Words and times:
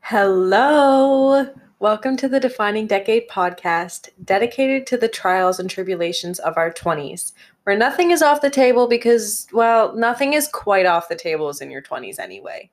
Hello. 0.00 1.46
Welcome 1.78 2.16
to 2.16 2.28
the 2.28 2.40
Defining 2.40 2.86
Decade 2.86 3.28
podcast, 3.28 4.08
dedicated 4.24 4.86
to 4.88 4.96
the 4.96 5.08
trials 5.08 5.60
and 5.60 5.70
tribulations 5.70 6.38
of 6.38 6.56
our 6.56 6.72
20s, 6.72 7.32
where 7.62 7.76
nothing 7.76 8.10
is 8.10 8.22
off 8.22 8.40
the 8.40 8.50
table 8.50 8.88
because, 8.88 9.46
well, 9.52 9.94
nothing 9.94 10.32
is 10.32 10.48
quite 10.48 10.86
off 10.86 11.08
the 11.08 11.16
tables 11.16 11.60
in 11.60 11.70
your 11.70 11.82
20s 11.82 12.18
anyway. 12.18 12.70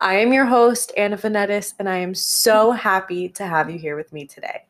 I 0.00 0.14
am 0.14 0.32
your 0.32 0.46
host, 0.46 0.92
Anna 0.96 1.16
Venetis, 1.16 1.74
and 1.78 1.88
I 1.88 1.98
am 1.98 2.14
so 2.14 2.72
happy 2.72 3.28
to 3.30 3.46
have 3.46 3.70
you 3.70 3.78
here 3.78 3.96
with 3.96 4.12
me 4.12 4.26
today. 4.26 4.67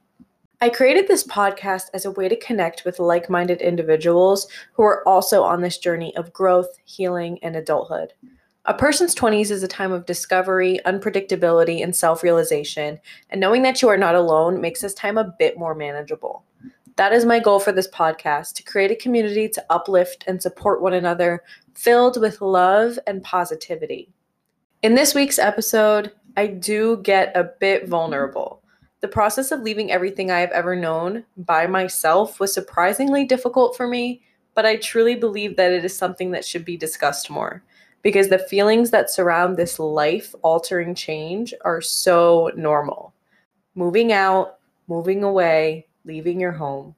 I 0.61 0.71
created 0.71 1.07
this 1.07 1.25
podcast 1.25 1.85
as 1.95 2.05
a 2.05 2.11
way 2.11 2.29
to 2.29 2.35
connect 2.35 2.85
with 2.85 2.99
like 2.99 3.31
minded 3.31 3.63
individuals 3.63 4.49
who 4.73 4.83
are 4.83 5.07
also 5.07 5.45
on 5.45 5.61
this 5.61 5.79
journey 5.79 6.17
of 6.17 6.33
growth, 6.33 6.81
healing, 6.85 7.39
and 7.45 7.55
adulthood. 7.55 8.13
A 8.65 8.75
person's 8.75 9.15
20s 9.15 9.53
is 9.53 9.63
a 9.63 9.69
time 9.69 9.93
of 9.93 10.05
discovery, 10.05 10.81
unpredictability, 10.85 11.85
and 11.85 11.95
self 11.95 12.25
realization, 12.25 12.99
and 13.31 13.41
knowing 13.41 13.63
that 13.63 13.81
you 13.81 13.89
are 13.89 13.97
not 13.97 14.17
alone 14.17 14.61
makes 14.61 14.81
this 14.81 14.95
time 14.95 15.17
a 15.17 15.33
bit 15.39 15.57
more 15.57 15.77
manageable. 15.77 16.45
That 16.97 17.13
is 17.13 17.25
my 17.25 17.39
goal 17.39 17.61
for 17.61 17.71
this 17.71 17.89
podcast 17.89 18.55
to 18.55 18.65
create 18.65 18.91
a 18.91 18.97
community 18.97 19.49
to 19.51 19.65
uplift 19.71 20.25
and 20.27 20.43
support 20.43 20.83
one 20.83 20.95
another, 20.95 21.45
filled 21.75 22.21
with 22.21 22.41
love 22.41 22.99
and 23.07 23.23
positivity. 23.23 24.11
In 24.83 24.97
this 24.97 25.15
week's 25.15 25.39
episode, 25.39 26.11
I 26.37 26.49
do 26.49 26.97
get 27.05 27.37
a 27.37 27.45
bit 27.61 27.87
vulnerable. 27.87 28.58
The 29.01 29.09
process 29.09 29.53
of 29.53 29.61
leaving 29.61 29.93
everything 29.93 30.31
I 30.31 30.41
have 30.41 30.51
ever 30.51 30.75
known 30.75 31.25
by 31.37 31.67
myself 31.67 32.41
was 32.41 32.53
surprisingly 32.53 33.25
difficult 33.25 33.77
for 33.77 33.87
me, 33.87 34.23
but 34.55 34.67
I 34.67 34.77
truly 34.77 35.15
believe 35.15 35.57
that 35.57 35.71
it 35.71 35.85
is 35.85 35.97
something 35.97 36.33
that 36.33 36.45
should 36.45 36.65
be 36.65 36.77
discussed 36.77 37.31
more 37.31 37.63
because 38.03 38.29
the 38.29 38.39
feelings 38.39 38.91
that 38.91 39.11
surround 39.11 39.57
this 39.57 39.79
life 39.79 40.35
altering 40.43 40.95
change 40.95 41.55
are 41.65 41.81
so 41.81 42.51
normal. 42.57 43.15
Moving 43.77 44.13
out, 44.13 44.59
moving 44.89 45.23
away, 45.23 45.87
leaving 46.05 46.41
your 46.41 46.53
home. 46.53 46.97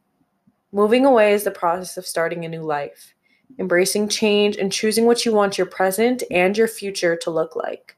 Moving 0.73 1.05
away 1.05 1.35
is 1.35 1.45
the 1.45 1.51
process 1.51 1.97
of 1.97 2.07
starting 2.07 2.45
a 2.45 2.49
new 2.49 2.63
life, 2.63 3.15
embracing 3.59 4.09
change 4.09 4.57
and 4.57 4.73
choosing 4.73 5.05
what 5.05 5.27
you 5.27 5.33
want 5.33 5.59
your 5.59 5.67
present 5.67 6.23
and 6.31 6.57
your 6.57 6.69
future 6.69 7.17
to 7.17 7.31
look 7.31 7.57
like. 7.57 7.97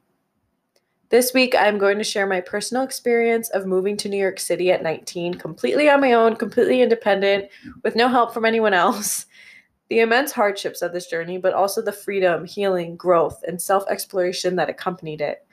This 1.13 1.35
week, 1.35 1.55
I'm 1.55 1.77
going 1.77 1.99
to 1.99 2.05
share 2.05 2.27
my 2.27 2.41
personal 2.41 2.85
experience 2.85 3.51
of 3.51 3.67
moving 3.67 3.99
to 3.99 4.09
New 4.09 4.17
York 4.17 4.41
City 4.41 4.73
at 4.73 4.83
19, 4.83 5.35
completely 5.35 5.91
on 5.91 6.01
my 6.01 6.15
own, 6.15 6.37
completely 6.37 6.81
independent, 6.81 7.51
with 7.83 7.95
no 7.95 8.09
help 8.09 8.33
from 8.33 8.47
anyone 8.47 8.73
else, 8.73 9.27
the 9.91 10.01
immense 10.01 10.33
hardships 10.33 10.81
of 10.81 10.95
this 10.95 11.09
journey, 11.09 11.37
but 11.37 11.53
also 11.53 11.83
the 11.83 11.93
freedom, 11.93 12.47
healing, 12.47 12.97
growth, 12.97 13.45
and 13.47 13.61
self 13.61 13.85
exploration 13.91 14.57
that 14.57 14.71
accompanied 14.71 15.21
it. 15.21 15.47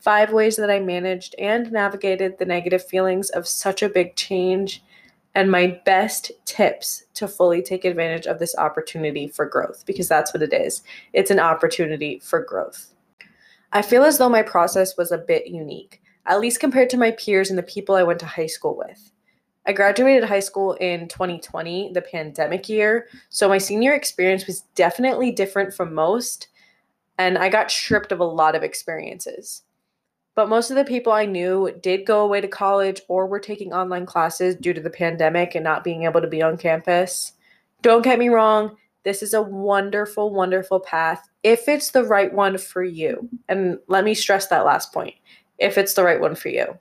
Five 0.00 0.32
ways 0.32 0.56
that 0.56 0.68
I 0.68 0.80
managed 0.80 1.36
and 1.38 1.70
navigated 1.70 2.36
the 2.36 2.44
negative 2.44 2.84
feelings 2.84 3.30
of 3.30 3.46
such 3.46 3.84
a 3.84 3.88
big 3.88 4.16
change, 4.16 4.82
and 5.36 5.48
my 5.48 5.80
best 5.84 6.32
tips 6.44 7.04
to 7.14 7.28
fully 7.28 7.62
take 7.62 7.84
advantage 7.84 8.26
of 8.26 8.40
this 8.40 8.56
opportunity 8.58 9.28
for 9.28 9.46
growth, 9.46 9.84
because 9.86 10.08
that's 10.08 10.34
what 10.34 10.42
it 10.42 10.52
is. 10.52 10.82
It's 11.12 11.30
an 11.30 11.38
opportunity 11.38 12.18
for 12.18 12.42
growth. 12.42 12.93
I 13.74 13.82
feel 13.82 14.04
as 14.04 14.18
though 14.18 14.28
my 14.28 14.42
process 14.42 14.96
was 14.96 15.10
a 15.10 15.18
bit 15.18 15.48
unique, 15.48 16.00
at 16.26 16.38
least 16.38 16.60
compared 16.60 16.88
to 16.90 16.96
my 16.96 17.10
peers 17.10 17.50
and 17.50 17.58
the 17.58 17.62
people 17.64 17.96
I 17.96 18.04
went 18.04 18.20
to 18.20 18.26
high 18.26 18.46
school 18.46 18.76
with. 18.76 19.10
I 19.66 19.72
graduated 19.72 20.22
high 20.22 20.40
school 20.40 20.74
in 20.74 21.08
2020, 21.08 21.90
the 21.92 22.00
pandemic 22.00 22.68
year. 22.68 23.08
So 23.30 23.48
my 23.48 23.58
senior 23.58 23.92
experience 23.92 24.46
was 24.46 24.60
definitely 24.76 25.32
different 25.32 25.74
from 25.74 25.92
most. 25.92 26.48
And 27.18 27.36
I 27.36 27.48
got 27.48 27.70
stripped 27.70 28.12
of 28.12 28.20
a 28.20 28.24
lot 28.24 28.54
of 28.54 28.62
experiences. 28.62 29.62
But 30.36 30.48
most 30.48 30.70
of 30.70 30.76
the 30.76 30.84
people 30.84 31.12
I 31.12 31.26
knew 31.26 31.72
did 31.82 32.06
go 32.06 32.22
away 32.22 32.40
to 32.42 32.48
college 32.48 33.00
or 33.08 33.26
were 33.26 33.40
taking 33.40 33.72
online 33.72 34.06
classes 34.06 34.54
due 34.54 34.74
to 34.74 34.80
the 34.80 34.90
pandemic 34.90 35.56
and 35.56 35.64
not 35.64 35.82
being 35.82 36.04
able 36.04 36.20
to 36.20 36.28
be 36.28 36.42
on 36.42 36.58
campus. 36.58 37.32
Don't 37.82 38.02
get 38.02 38.18
me 38.18 38.28
wrong, 38.28 38.76
this 39.04 39.22
is 39.22 39.34
a 39.34 39.42
wonderful, 39.42 40.30
wonderful 40.30 40.80
path 40.80 41.28
if 41.42 41.68
it's 41.68 41.90
the 41.90 42.04
right 42.04 42.32
one 42.32 42.58
for 42.58 42.82
you. 42.82 43.28
And 43.48 43.78
let 43.86 44.04
me 44.04 44.14
stress 44.14 44.48
that 44.48 44.64
last 44.64 44.92
point 44.92 45.14
if 45.58 45.78
it's 45.78 45.94
the 45.94 46.04
right 46.04 46.20
one 46.20 46.34
for 46.34 46.48
you. 46.48 46.78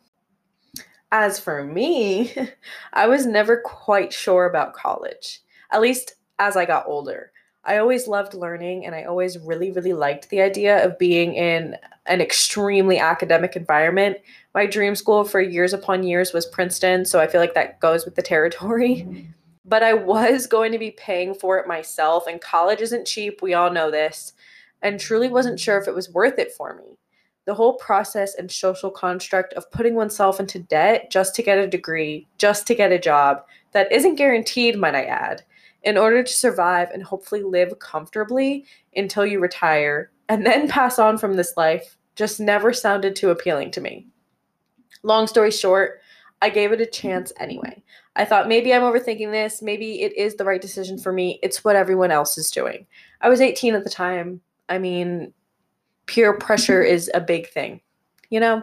As 1.11 1.39
for 1.39 1.63
me, 1.63 2.33
I 2.93 3.07
was 3.07 3.25
never 3.25 3.57
quite 3.57 4.11
sure 4.11 4.45
about 4.45 4.73
college, 4.73 5.41
at 5.71 5.81
least 5.81 6.15
as 6.39 6.57
I 6.57 6.65
got 6.65 6.87
older. 6.87 7.31
I 7.65 7.77
always 7.77 8.07
loved 8.07 8.33
learning 8.33 8.85
and 8.85 8.93
I 8.93 9.03
always 9.03 9.37
really, 9.39 9.71
really 9.71 9.93
liked 9.93 10.29
the 10.29 10.41
idea 10.41 10.83
of 10.83 10.99
being 10.99 11.35
in 11.35 11.77
an 12.07 12.19
extremely 12.19 12.99
academic 12.99 13.55
environment. 13.55 14.17
My 14.53 14.65
dream 14.65 14.95
school 14.95 15.23
for 15.23 15.39
years 15.39 15.71
upon 15.71 16.03
years 16.03 16.33
was 16.33 16.45
Princeton, 16.45 17.05
so 17.05 17.21
I 17.21 17.27
feel 17.27 17.39
like 17.39 17.53
that 17.53 17.79
goes 17.79 18.03
with 18.03 18.15
the 18.15 18.21
territory. 18.21 19.05
Mm-hmm. 19.07 19.31
But 19.65 19.83
I 19.83 19.93
was 19.93 20.47
going 20.47 20.71
to 20.73 20.79
be 20.79 20.91
paying 20.91 21.33
for 21.33 21.57
it 21.57 21.67
myself, 21.67 22.27
and 22.27 22.41
college 22.41 22.81
isn't 22.81 23.07
cheap. 23.07 23.41
We 23.41 23.53
all 23.53 23.71
know 23.71 23.89
this, 23.89 24.33
and 24.81 24.99
truly 24.99 25.29
wasn't 25.29 25.59
sure 25.59 25.77
if 25.77 25.87
it 25.87 25.95
was 25.95 26.09
worth 26.09 26.37
it 26.39 26.51
for 26.51 26.75
me 26.75 26.97
the 27.45 27.53
whole 27.53 27.73
process 27.73 28.35
and 28.35 28.49
social 28.49 28.89
construct 28.89 29.53
of 29.53 29.69
putting 29.71 29.95
oneself 29.95 30.39
into 30.39 30.59
debt 30.59 31.11
just 31.11 31.35
to 31.35 31.43
get 31.43 31.57
a 31.57 31.67
degree, 31.67 32.27
just 32.37 32.65
to 32.67 32.75
get 32.75 32.91
a 32.91 32.99
job 32.99 33.43
that 33.73 33.91
isn't 33.91 34.15
guaranteed, 34.15 34.77
might 34.77 34.95
I 34.95 35.05
add, 35.05 35.43
in 35.83 35.97
order 35.97 36.23
to 36.23 36.33
survive 36.33 36.89
and 36.91 37.03
hopefully 37.03 37.43
live 37.43 37.77
comfortably 37.79 38.65
until 38.95 39.25
you 39.25 39.39
retire 39.39 40.11
and 40.29 40.45
then 40.45 40.67
pass 40.69 40.99
on 40.99 41.17
from 41.17 41.35
this 41.35 41.57
life 41.57 41.97
just 42.15 42.39
never 42.39 42.71
sounded 42.71 43.15
too 43.15 43.29
appealing 43.29 43.71
to 43.71 43.81
me. 43.81 44.07
Long 45.01 45.27
story 45.27 45.51
short, 45.51 45.99
I 46.43 46.49
gave 46.49 46.73
it 46.73 46.81
a 46.81 46.85
chance 46.85 47.31
anyway. 47.39 47.81
I 48.17 48.25
thought 48.25 48.49
maybe 48.49 48.73
I'm 48.73 48.81
overthinking 48.81 49.31
this. 49.31 49.61
Maybe 49.61 50.01
it 50.01 50.11
is 50.17 50.35
the 50.35 50.43
right 50.43 50.61
decision 50.61 50.97
for 50.97 51.13
me. 51.13 51.39
It's 51.41 51.63
what 51.63 51.77
everyone 51.77 52.11
else 52.11 52.37
is 52.37 52.51
doing. 52.51 52.85
I 53.21 53.29
was 53.29 53.39
18 53.39 53.75
at 53.75 53.85
the 53.85 53.89
time. 53.89 54.41
I 54.67 54.77
mean, 54.77 55.33
peer 56.05 56.37
pressure 56.37 56.83
is 56.95 57.09
a 57.13 57.21
big 57.21 57.47
thing, 57.47 57.79
you 58.29 58.41
know? 58.41 58.61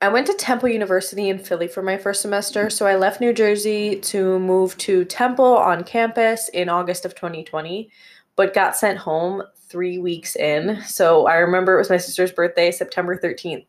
I 0.00 0.08
went 0.08 0.26
to 0.28 0.32
Temple 0.32 0.70
University 0.70 1.28
in 1.28 1.38
Philly 1.38 1.68
for 1.68 1.82
my 1.82 1.98
first 1.98 2.22
semester, 2.22 2.70
so 2.70 2.86
I 2.86 2.96
left 2.96 3.20
New 3.20 3.34
Jersey 3.34 3.96
to 3.96 4.38
move 4.38 4.76
to 4.78 5.04
Temple 5.04 5.58
on 5.58 5.84
campus 5.84 6.48
in 6.54 6.70
August 6.70 7.04
of 7.04 7.14
2020, 7.14 7.90
but 8.34 8.54
got 8.54 8.78
sent 8.78 8.96
home 8.96 9.42
three 9.68 9.98
weeks 9.98 10.36
in. 10.36 10.80
So 10.86 11.26
I 11.26 11.34
remember 11.34 11.74
it 11.74 11.78
was 11.78 11.90
my 11.90 11.98
sister's 11.98 12.32
birthday, 12.32 12.70
September 12.70 13.18
13th, 13.18 13.66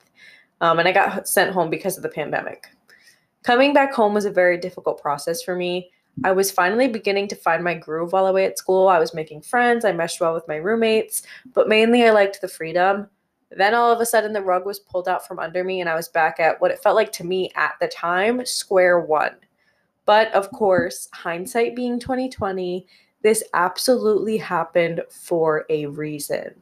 um, 0.62 0.80
and 0.80 0.88
I 0.88 0.94
got 0.94 1.28
sent 1.28 1.52
home 1.52 1.70
because 1.70 1.98
of 1.98 2.04
the 2.04 2.10
pandemic. 2.10 2.70
Coming 3.44 3.74
back 3.74 3.94
home 3.94 4.14
was 4.14 4.26
a 4.26 4.32
very 4.32 4.58
difficult 4.58 5.02
process 5.02 5.42
for 5.44 5.56
me. 5.56 5.92
I 6.24 6.32
was 6.32 6.52
finally 6.52 6.88
beginning 6.88 7.28
to 7.30 7.36
find 7.36 7.64
my 7.64 7.74
groove 7.74 8.14
while 8.14 8.28
away 8.28 8.46
at 8.46 8.58
school. 8.58 8.88
I 8.88 9.00
was 9.00 9.14
making 9.14 9.42
friends, 9.42 9.84
I 9.84 9.92
meshed 9.92 10.22
well 10.22 10.34
with 10.34 10.48
my 10.48 10.56
roommates, 10.56 11.24
but 11.54 11.68
mainly 11.68 12.06
I 12.06 12.12
liked 12.12 12.40
the 12.40 12.48
freedom. 12.48 13.08
Then 13.52 13.74
all 13.74 13.92
of 13.92 14.00
a 14.00 14.06
sudden, 14.06 14.34
the 14.34 14.42
rug 14.42 14.66
was 14.66 14.80
pulled 14.80 15.08
out 15.08 15.28
from 15.28 15.40
under 15.40 15.64
me, 15.64 15.82
and 15.82 15.90
I 15.90 15.96
was 15.96 16.08
back 16.08 16.40
at 16.40 16.60
what 16.62 16.72
it 16.72 16.82
felt 16.82 16.96
like 16.96 17.12
to 17.14 17.24
me 17.24 17.52
at 17.56 17.74
the 17.80 17.88
time 17.88 18.46
square 18.46 19.00
one. 19.00 19.36
But 20.06 20.34
of 20.34 20.50
course, 20.52 21.10
hindsight 21.14 21.76
being 21.76 22.00
2020, 22.00 22.88
this 23.22 23.44
absolutely 23.54 24.38
happened 24.38 25.02
for 25.10 25.66
a 25.70 25.86
reason. 25.88 26.54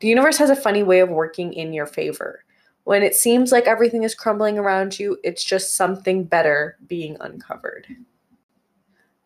The 0.00 0.08
universe 0.08 0.38
has 0.38 0.50
a 0.50 0.56
funny 0.56 0.82
way 0.82 1.00
of 1.00 1.08
working 1.08 1.52
in 1.52 1.72
your 1.72 1.86
favor. 1.86 2.43
When 2.84 3.02
it 3.02 3.14
seems 3.14 3.50
like 3.50 3.66
everything 3.66 4.02
is 4.02 4.14
crumbling 4.14 4.58
around 4.58 4.98
you, 4.98 5.18
it's 5.24 5.42
just 5.42 5.74
something 5.74 6.24
better 6.24 6.76
being 6.86 7.16
uncovered. 7.20 7.86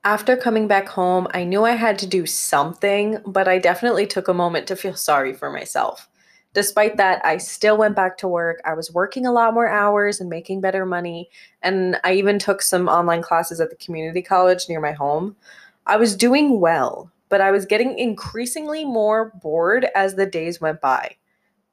After 0.04 0.36
coming 0.36 0.68
back 0.68 0.88
home, 0.88 1.26
I 1.34 1.42
knew 1.42 1.64
I 1.64 1.72
had 1.72 1.98
to 1.98 2.06
do 2.06 2.24
something, 2.24 3.18
but 3.26 3.48
I 3.48 3.58
definitely 3.58 4.06
took 4.06 4.28
a 4.28 4.34
moment 4.34 4.68
to 4.68 4.76
feel 4.76 4.94
sorry 4.94 5.34
for 5.34 5.50
myself. 5.50 6.08
Despite 6.54 6.96
that, 6.96 7.20
I 7.26 7.36
still 7.36 7.76
went 7.76 7.94
back 7.94 8.16
to 8.18 8.28
work. 8.28 8.60
I 8.64 8.74
was 8.74 8.92
working 8.92 9.26
a 9.26 9.32
lot 9.32 9.54
more 9.54 9.68
hours 9.68 10.20
and 10.20 10.30
making 10.30 10.60
better 10.60 10.86
money, 10.86 11.28
and 11.60 12.00
I 12.04 12.14
even 12.14 12.38
took 12.38 12.62
some 12.62 12.88
online 12.88 13.22
classes 13.22 13.60
at 13.60 13.70
the 13.70 13.76
community 13.76 14.22
college 14.22 14.68
near 14.68 14.80
my 14.80 14.92
home. 14.92 15.36
I 15.84 15.96
was 15.96 16.16
doing 16.16 16.58
well, 16.60 17.10
but 17.28 17.40
I 17.40 17.50
was 17.50 17.66
getting 17.66 17.98
increasingly 17.98 18.84
more 18.84 19.32
bored 19.42 19.88
as 19.94 20.14
the 20.14 20.26
days 20.26 20.60
went 20.60 20.80
by. 20.80 21.17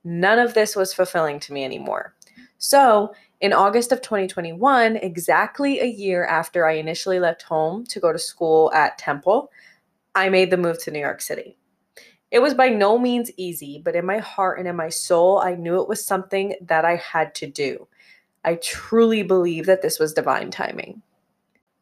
None 0.06 0.40
of 0.40 0.54
this 0.54 0.76
was 0.76 0.94
fulfilling 0.94 1.40
to 1.42 1.52
me 1.52 1.66
anymore. 1.66 2.16
So, 2.60 3.14
in 3.42 3.52
August 3.52 3.92
of 3.92 4.02
2021, 4.02 4.96
exactly 4.98 5.82
a 5.82 5.86
year 5.86 6.26
after 6.26 6.66
I 6.66 6.74
initially 6.74 7.20
left 7.20 7.42
home 7.42 7.86
to 7.88 8.00
go 8.00 8.14
to 8.14 8.20
school 8.20 8.72
at 8.74 8.98
Temple, 8.98 9.52
I 10.14 10.30
made 10.30 10.52
the 10.52 10.58
move 10.58 10.82
to 10.84 10.92
New 10.92 11.00
York 11.00 11.22
City. 11.22 11.58
It 12.32 12.40
was 12.40 12.54
by 12.54 12.70
no 12.70 12.98
means 12.98 13.32
easy, 13.36 13.82
but 13.84 13.96
in 13.96 14.06
my 14.06 14.20
heart 14.20 14.60
and 14.60 14.68
in 14.68 14.76
my 14.76 14.90
soul, 14.90 15.40
I 15.40 15.56
knew 15.56 15.82
it 15.82 15.90
was 15.90 16.06
something 16.06 16.56
that 16.62 16.86
I 16.86 16.96
had 16.96 17.36
to 17.36 17.48
do. 17.48 17.88
I 18.44 18.56
truly 18.56 19.24
believe 19.24 19.66
that 19.66 19.82
this 19.82 20.00
was 20.00 20.14
divine 20.14 20.52
timing. 20.52 21.02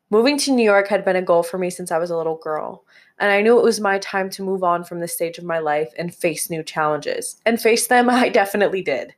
Moving 0.10 0.38
to 0.40 0.52
New 0.52 0.64
York 0.64 0.88
had 0.88 1.04
been 1.04 1.16
a 1.16 1.22
goal 1.22 1.44
for 1.44 1.58
me 1.58 1.70
since 1.70 1.92
I 1.92 1.98
was 1.98 2.10
a 2.10 2.18
little 2.18 2.38
girl, 2.38 2.86
and 3.20 3.32
I 3.32 3.42
knew 3.42 3.58
it 3.58 3.64
was 3.64 3.80
my 3.80 4.00
time 4.00 4.30
to 4.32 4.44
move 4.44 4.64
on 4.64 4.84
from 4.84 5.00
this 5.00 5.14
stage 5.14 5.38
of 5.38 5.44
my 5.44 5.60
life 5.60 5.92
and 5.98 6.14
face 6.14 6.50
new 6.50 6.64
challenges. 6.64 7.40
And 7.46 7.62
face 7.62 7.88
them, 7.88 8.10
I 8.10 8.30
definitely 8.30 8.82
did. 8.82 9.14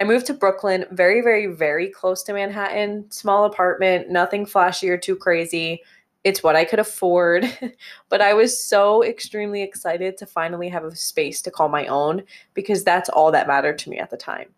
I 0.00 0.04
moved 0.04 0.26
to 0.26 0.34
Brooklyn, 0.34 0.84
very, 0.90 1.22
very, 1.22 1.46
very 1.46 1.88
close 1.88 2.22
to 2.24 2.34
Manhattan, 2.34 3.10
small 3.10 3.46
apartment, 3.46 4.10
nothing 4.10 4.44
flashy 4.44 4.90
or 4.90 4.98
too 4.98 5.16
crazy. 5.16 5.82
It's 6.22 6.42
what 6.42 6.56
I 6.56 6.64
could 6.64 6.80
afford. 6.80 7.46
but 8.10 8.20
I 8.20 8.34
was 8.34 8.62
so 8.62 9.02
extremely 9.02 9.62
excited 9.62 10.18
to 10.18 10.26
finally 10.26 10.68
have 10.68 10.84
a 10.84 10.94
space 10.94 11.40
to 11.42 11.50
call 11.50 11.68
my 11.68 11.86
own 11.86 12.24
because 12.52 12.84
that's 12.84 13.08
all 13.08 13.32
that 13.32 13.46
mattered 13.46 13.78
to 13.78 13.90
me 13.90 13.98
at 13.98 14.10
the 14.10 14.16
time. 14.18 14.48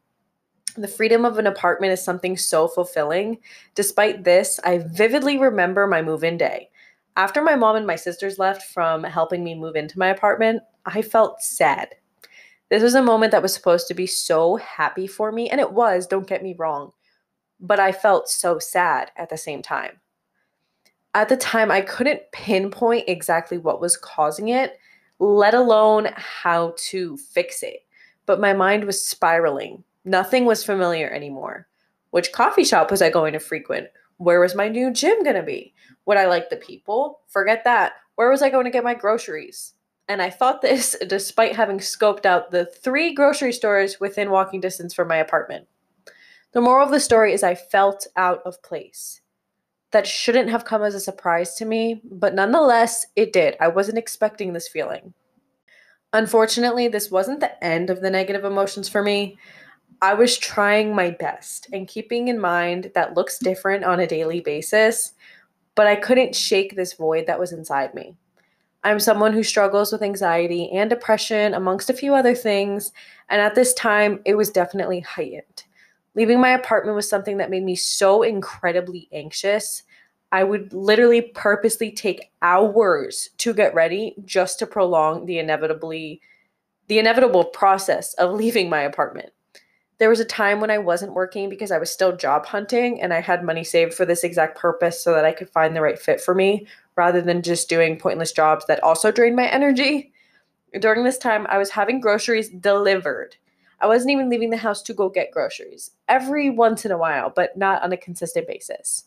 The 0.77 0.89
freedom 0.89 1.25
of 1.25 1.39
an 1.39 1.47
apartment 1.47 1.93
is 1.93 2.03
something 2.03 2.37
so 2.37 2.67
fulfilling. 2.67 3.39
Despite 3.75 4.25
this, 4.25 4.59
I 4.65 4.79
vividly 4.79 5.39
remember 5.39 5.87
my 5.87 6.03
move 6.03 6.25
in 6.25 6.37
day. 6.37 6.71
After 7.19 7.43
my 7.43 7.57
mom 7.57 7.75
and 7.75 7.85
my 7.85 7.97
sisters 7.97 8.39
left 8.39 8.63
from 8.63 9.03
helping 9.03 9.43
me 9.43 9.57
move 9.57 9.75
into 9.75 9.99
my 9.99 10.07
apartment, 10.07 10.63
I 10.87 11.03
felt 11.03 11.43
sad. 11.43 11.97
This 12.71 12.81
was 12.81 12.95
a 12.95 13.03
moment 13.03 13.33
that 13.33 13.43
was 13.43 13.53
supposed 13.53 13.89
to 13.89 13.95
be 13.95 14.07
so 14.07 14.55
happy 14.55 15.09
for 15.09 15.33
me, 15.33 15.51
and 15.51 15.61
it 15.61 15.73
was, 15.73 16.07
don't 16.07 16.29
get 16.29 16.45
me 16.45 16.55
wrong, 16.57 16.93
but 17.59 17.81
I 17.81 17.91
felt 17.91 18.29
so 18.29 18.61
sad 18.61 19.11
at 19.17 19.31
the 19.31 19.37
same 19.37 19.63
time. 19.63 19.99
At 21.13 21.29
the 21.29 21.37
time, 21.37 21.73
I 21.73 21.81
couldn't 21.81 22.23
pinpoint 22.31 23.09
exactly 23.09 23.59
what 23.59 23.81
was 23.81 23.97
causing 23.97 24.51
it, 24.51 24.79
let 25.19 25.55
alone 25.55 26.11
how 26.15 26.75
to 26.77 27.17
fix 27.17 27.65
it. 27.65 27.81
But 28.27 28.39
my 28.39 28.53
mind 28.53 28.85
was 28.85 29.05
spiraling. 29.05 29.83
Nothing 30.05 30.45
was 30.45 30.63
familiar 30.63 31.11
anymore. 31.11 31.67
Which 32.11 32.31
coffee 32.31 32.63
shop 32.63 32.93
was 32.93 33.03
I 33.03 33.11
going 33.11 33.33
to 33.33 33.41
frequent? 33.41 33.89
Where 34.19 34.41
was 34.41 34.55
my 34.55 34.69
new 34.69 34.93
gym 34.93 35.23
going 35.23 35.37
to 35.37 35.43
be? 35.43 35.75
Would 36.07 36.17
I 36.17 36.27
like 36.27 36.51
the 36.51 36.57
people? 36.57 37.21
Forget 37.29 37.65
that. 37.65 37.95
Where 38.17 38.31
was 38.31 38.43
I 38.43 38.51
going 38.51 38.65
to 38.65 38.71
get 38.71 38.85
my 38.85 38.95
groceries? 38.95 39.75
And 40.09 40.21
I 40.21 40.31
thought 40.31 40.61
this 40.63 40.97
despite 41.07 41.57
having 41.57 41.79
scoped 41.79 42.27
out 42.27 42.51
the 42.51 42.67
three 42.67 43.15
grocery 43.15 43.53
stores 43.53 44.01
within 44.01 44.31
walking 44.31 44.61
distance 44.61 44.93
from 44.93 45.09
my 45.09 45.17
apartment. 45.17 45.69
The 46.53 46.61
moral 46.61 46.87
of 46.87 46.93
the 46.93 47.01
story 47.01 47.33
is 47.33 47.43
I 47.43 47.55
felt 47.55 48.07
out 48.17 48.43
of 48.45 48.63
place. 48.63 49.21
That 49.91 50.07
shouldn't 50.07 50.51
have 50.51 50.65
come 50.65 50.83
as 50.83 50.95
a 50.95 51.01
surprise 51.01 51.55
to 51.57 51.65
me, 51.65 52.01
but 52.05 52.35
nonetheless, 52.35 53.07
it 53.17 53.33
did. 53.33 53.57
I 53.61 53.69
wasn't 53.69 53.99
expecting 53.99 54.53
this 54.53 54.69
feeling. 54.69 55.15
Unfortunately, 56.13 56.89
this 56.89 57.11
wasn't 57.11 57.41
the 57.41 57.63
end 57.63 57.91
of 57.91 58.01
the 58.01 58.11
negative 58.11 58.45
emotions 58.45 58.89
for 58.89 59.03
me. 59.03 59.39
I 60.01 60.15
was 60.15 60.39
trying 60.39 60.95
my 60.95 61.11
best 61.11 61.69
and 61.73 61.89
keeping 61.89 62.29
in 62.29 62.39
mind 62.39 62.93
that 62.95 63.15
looks 63.15 63.39
different 63.39 63.83
on 63.85 63.99
a 63.99 64.07
daily 64.07 64.41
basis, 64.41 65.13
but 65.75 65.89
I 65.89 65.97
couldn't 65.97 66.37
shake 66.37 66.77
this 66.77 66.93
void 66.93 67.27
that 67.27 67.41
was 67.41 67.53
inside 67.53 67.95
me. 67.95 68.15
I'm 68.85 69.01
someone 69.01 69.33
who 69.33 69.43
struggles 69.43 69.91
with 69.91 70.03
anxiety 70.03 70.71
and 70.71 70.89
depression, 70.89 71.55
amongst 71.55 71.91
a 71.91 71.95
few 71.95 72.15
other 72.15 72.35
things, 72.35 72.93
and 73.29 73.41
at 73.41 73.57
this 73.57 73.75
time, 73.75 74.21
it 74.25 74.37
was 74.37 74.51
definitely 74.51 75.01
heightened. 75.01 75.65
Leaving 76.15 76.41
my 76.41 76.51
apartment 76.51 76.95
was 76.95 77.09
something 77.09 77.37
that 77.39 77.51
made 77.51 77.65
me 77.65 77.75
so 77.75 78.23
incredibly 78.23 79.09
anxious. 79.13 79.83
I 80.31 80.45
would 80.45 80.73
literally 80.73 81.23
purposely 81.23 81.91
take 81.91 82.31
hours 82.41 83.31
to 83.39 83.53
get 83.53 83.75
ready 83.75 84.15
just 84.25 84.61
to 84.61 84.67
prolong 84.67 85.27
the 85.27 85.41
inevitably 85.41 86.21
the 86.87 86.99
inevitable 86.99 87.45
process 87.45 88.15
of 88.15 88.33
leaving 88.33 88.71
my 88.71 88.81
apartment. 88.81 89.31
There 89.99 90.09
was 90.09 90.21
a 90.21 90.25
time 90.25 90.61
when 90.61 90.71
I 90.71 90.79
wasn't 90.79 91.15
working 91.15 91.49
because 91.49 91.73
I 91.73 91.79
was 91.79 91.91
still 91.91 92.17
job 92.17 92.47
hunting 92.47 93.03
and 93.03 93.13
I 93.13 93.21
had 93.21 93.45
money 93.45 93.65
saved 93.65 93.95
for 93.95 94.07
this 94.07 94.23
exact 94.23 94.57
purpose 94.57 95.03
so 95.03 95.13
that 95.13 95.25
I 95.25 95.33
could 95.33 95.51
find 95.51 95.75
the 95.75 95.83
right 95.83 95.99
fit 95.99 96.21
for 96.21 96.35
me 96.35 96.67
rather 96.95 97.21
than 97.21 97.43
just 97.43 97.69
doing 97.69 97.99
pointless 97.99 98.33
jobs 98.33 98.67
that 98.67 98.83
also 98.83 99.11
drained 99.11 99.35
my 99.37 99.49
energy. 99.49 100.13
During 100.79 101.03
this 101.03 101.19
time, 101.19 101.47
I 101.49 101.59
was 101.59 101.71
having 101.71 102.01
groceries 102.01 102.49
delivered. 102.49 103.37
I 103.81 103.87
wasn't 103.87 104.13
even 104.13 104.29
leaving 104.29 104.51
the 104.51 104.57
house 104.57 104.83
to 104.83 104.95
go 104.95 105.09
get 105.09 105.33
groceries 105.33 105.91
every 106.09 106.51
once 106.51 106.85
in 106.85 106.93
a 106.93 106.99
while, 106.99 107.31
but 107.35 107.57
not 107.57 107.83
on 107.83 107.93
a 107.93 107.97
consistent 107.97 108.47
basis. 108.47 109.05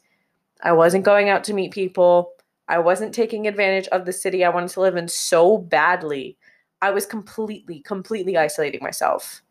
I 0.64 0.74
wasn't 0.74 1.06
going 1.06 1.30
out 1.30 1.44
to 1.46 1.54
meet 1.54 1.72
people. 1.72 2.34
I 2.68 2.80
wasn't 2.80 3.14
taking 3.14 3.48
advantage 3.48 3.88
of 3.90 4.06
the 4.06 4.14
city 4.14 4.44
I 4.44 4.50
wanted 4.50 4.70
to 4.72 4.82
live 4.82 4.96
in 4.96 5.08
so 5.08 5.58
badly. 5.58 6.38
I 6.82 6.92
was 6.92 7.06
completely, 7.06 7.80
completely 7.82 8.38
isolating 8.38 8.82
myself. 8.82 9.42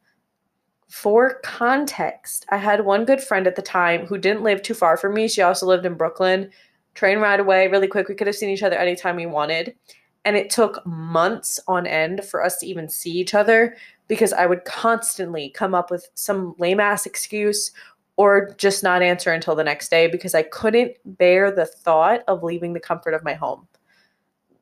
For 0.90 1.38
context, 1.44 2.44
I 2.48 2.56
had 2.56 2.84
one 2.84 3.04
good 3.04 3.22
friend 3.22 3.46
at 3.46 3.54
the 3.54 3.62
time 3.62 4.06
who 4.06 4.18
didn't 4.18 4.42
live 4.42 4.60
too 4.60 4.74
far 4.74 4.96
from 4.96 5.14
me. 5.14 5.28
She 5.28 5.40
also 5.40 5.64
lived 5.64 5.86
in 5.86 5.94
Brooklyn. 5.94 6.50
Train 6.94 7.20
ride 7.20 7.38
away 7.38 7.68
really 7.68 7.86
quick. 7.86 8.08
We 8.08 8.16
could 8.16 8.26
have 8.26 8.34
seen 8.34 8.50
each 8.50 8.64
other 8.64 8.76
anytime 8.76 9.14
we 9.14 9.24
wanted. 9.24 9.76
And 10.24 10.36
it 10.36 10.50
took 10.50 10.84
months 10.84 11.60
on 11.68 11.86
end 11.86 12.24
for 12.24 12.44
us 12.44 12.58
to 12.58 12.66
even 12.66 12.88
see 12.88 13.12
each 13.12 13.34
other 13.34 13.76
because 14.08 14.32
I 14.32 14.46
would 14.46 14.64
constantly 14.64 15.50
come 15.50 15.76
up 15.76 15.92
with 15.92 16.08
some 16.14 16.56
lame 16.58 16.80
ass 16.80 17.06
excuse 17.06 17.70
or 18.16 18.52
just 18.58 18.82
not 18.82 19.00
answer 19.00 19.30
until 19.30 19.54
the 19.54 19.62
next 19.62 19.90
day 19.90 20.08
because 20.08 20.34
I 20.34 20.42
couldn't 20.42 20.96
bear 21.04 21.52
the 21.52 21.66
thought 21.66 22.22
of 22.26 22.42
leaving 22.42 22.72
the 22.72 22.80
comfort 22.80 23.14
of 23.14 23.22
my 23.22 23.34
home. 23.34 23.68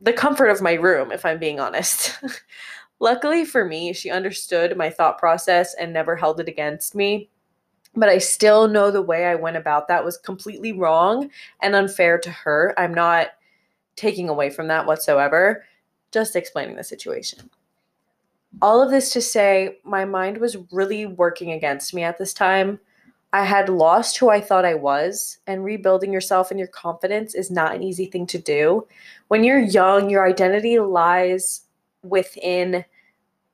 The 0.02 0.12
comfort 0.12 0.48
of 0.48 0.60
my 0.60 0.74
room, 0.74 1.10
if 1.10 1.24
I'm 1.24 1.38
being 1.38 1.58
honest. 1.58 2.18
Luckily 3.00 3.44
for 3.44 3.64
me, 3.64 3.92
she 3.92 4.10
understood 4.10 4.76
my 4.76 4.90
thought 4.90 5.18
process 5.18 5.74
and 5.74 5.92
never 5.92 6.16
held 6.16 6.40
it 6.40 6.48
against 6.48 6.94
me. 6.94 7.28
But 7.94 8.08
I 8.08 8.18
still 8.18 8.68
know 8.68 8.90
the 8.90 9.02
way 9.02 9.26
I 9.26 9.34
went 9.34 9.56
about 9.56 9.88
that 9.88 10.04
was 10.04 10.18
completely 10.18 10.72
wrong 10.72 11.30
and 11.62 11.74
unfair 11.74 12.18
to 12.18 12.30
her. 12.30 12.74
I'm 12.76 12.94
not 12.94 13.28
taking 13.96 14.28
away 14.28 14.50
from 14.50 14.68
that 14.68 14.86
whatsoever, 14.86 15.64
just 16.12 16.36
explaining 16.36 16.76
the 16.76 16.84
situation. 16.84 17.50
All 18.62 18.80
of 18.80 18.90
this 18.90 19.12
to 19.12 19.20
say, 19.20 19.78
my 19.84 20.04
mind 20.04 20.38
was 20.38 20.56
really 20.72 21.06
working 21.06 21.52
against 21.52 21.92
me 21.94 22.02
at 22.02 22.18
this 22.18 22.32
time. 22.32 22.80
I 23.32 23.44
had 23.44 23.68
lost 23.68 24.16
who 24.16 24.30
I 24.30 24.40
thought 24.40 24.64
I 24.64 24.74
was, 24.74 25.38
and 25.46 25.64
rebuilding 25.64 26.12
yourself 26.12 26.50
and 26.50 26.58
your 26.58 26.68
confidence 26.68 27.34
is 27.34 27.50
not 27.50 27.74
an 27.74 27.82
easy 27.82 28.06
thing 28.06 28.26
to 28.28 28.38
do. 28.38 28.86
When 29.28 29.44
you're 29.44 29.58
young, 29.58 30.08
your 30.08 30.26
identity 30.26 30.78
lies 30.78 31.62
within 32.08 32.84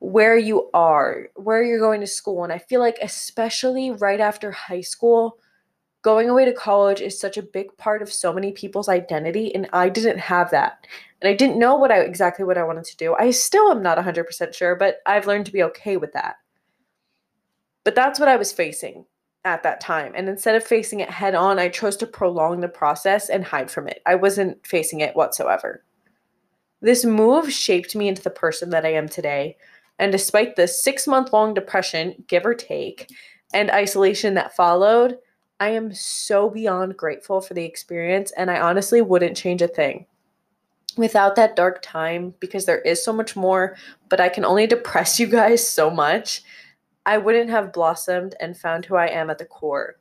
where 0.01 0.37
you 0.37 0.71
are, 0.75 1.29
where 1.35 1.63
you're 1.63 1.79
going 1.79 2.01
to 2.01 2.07
school. 2.07 2.45
And 2.45 2.53
I 2.53 2.59
feel 2.59 2.81
like, 2.81 2.99
especially 3.01 3.91
right 3.91 4.21
after 4.21 4.51
high 4.51 4.83
school, 4.83 5.39
going 6.03 6.29
away 6.29 6.45
to 6.45 6.53
college 6.53 7.01
is 7.01 7.19
such 7.19 7.39
a 7.39 7.43
big 7.43 7.75
part 7.79 8.03
of 8.03 8.13
so 8.13 8.33
many 8.33 8.53
people's 8.53 8.89
identity. 8.89 9.55
And 9.55 9.69
I 9.73 9.89
didn't 9.89 10.19
have 10.19 10.51
that. 10.51 10.87
And 11.23 11.29
I 11.29 11.35
didn't 11.35 11.59
know 11.59 11.77
what 11.77 11.91
I 11.91 12.01
exactly 12.01 12.45
what 12.45 12.59
I 12.59 12.65
wanted 12.65 12.85
to 12.85 12.97
do. 12.99 13.15
I 13.15 13.31
still 13.31 13.71
am 13.71 13.83
not 13.83 13.97
100% 13.97 14.55
sure, 14.55 14.77
but 14.77 14.99
I've 15.07 15.27
learned 15.27 15.47
to 15.47 15.53
be 15.53 15.63
okay 15.63 15.97
with 15.97 16.13
that. 16.13 16.37
But 17.83 17.95
that's 17.95 18.21
what 18.21 18.29
I 18.29 18.37
was 18.37 18.53
facing 18.53 19.07
at 19.45 19.63
that 19.63 19.81
time. 19.81 20.13
And 20.15 20.29
instead 20.29 20.55
of 20.55 20.65
facing 20.65 21.01
it 21.01 21.11
head 21.11 21.35
on, 21.35 21.59
I 21.59 21.69
chose 21.69 21.97
to 21.99 22.07
prolong 22.07 22.61
the 22.61 22.69
process 22.69 23.31
and 23.31 23.45
hide 23.45 23.71
from 23.71 23.89
it. 23.89 24.03
I 24.05 24.15
wasn't 24.15 24.67
facing 24.67 25.01
it 25.01 25.17
whatsoever. 25.17 25.83
This 26.85 27.03
move 27.03 27.51
shaped 27.51 27.97
me 27.97 28.09
into 28.09 28.21
the 28.21 28.29
person 28.29 28.69
that 28.69 28.85
I 28.85 28.93
am 28.93 29.09
today. 29.09 29.57
And 29.99 30.13
despite 30.13 30.55
the 30.55 30.69
six 30.69 31.07
month 31.07 31.33
long 31.33 31.55
depression, 31.55 32.23
give 32.29 32.45
or 32.45 32.53
take, 32.53 33.11
and 33.55 33.71
isolation 33.71 34.35
that 34.35 34.55
followed, 34.55 35.17
I 35.59 35.71
am 35.71 35.95
so 35.95 36.51
beyond 36.51 36.99
grateful 36.99 37.41
for 37.41 37.55
the 37.55 37.65
experience, 37.65 38.33
and 38.33 38.51
I 38.51 38.61
honestly 38.61 39.01
wouldn't 39.01 39.35
change 39.35 39.63
a 39.63 39.67
thing. 39.67 40.05
Without 40.99 41.37
that 41.37 41.57
dark 41.57 41.81
time, 41.81 42.35
because 42.39 42.67
there 42.67 42.83
is 42.83 43.03
so 43.03 43.15
much 43.15 43.35
more, 43.35 43.77
but 44.11 44.21
I 44.21 44.29
can 44.29 44.45
only 44.45 44.67
depress 44.67 45.19
you 45.19 45.27
guys 45.27 45.67
so 45.67 45.89
much, 45.89 46.43
I 47.07 47.17
wouldn't 47.17 47.49
have 47.49 47.73
blossomed 47.73 48.35
and 48.41 48.59
found 48.59 48.85
who 48.85 48.97
I 48.97 49.07
am 49.07 49.31
at 49.31 49.39
the 49.39 49.47
core, 49.47 49.97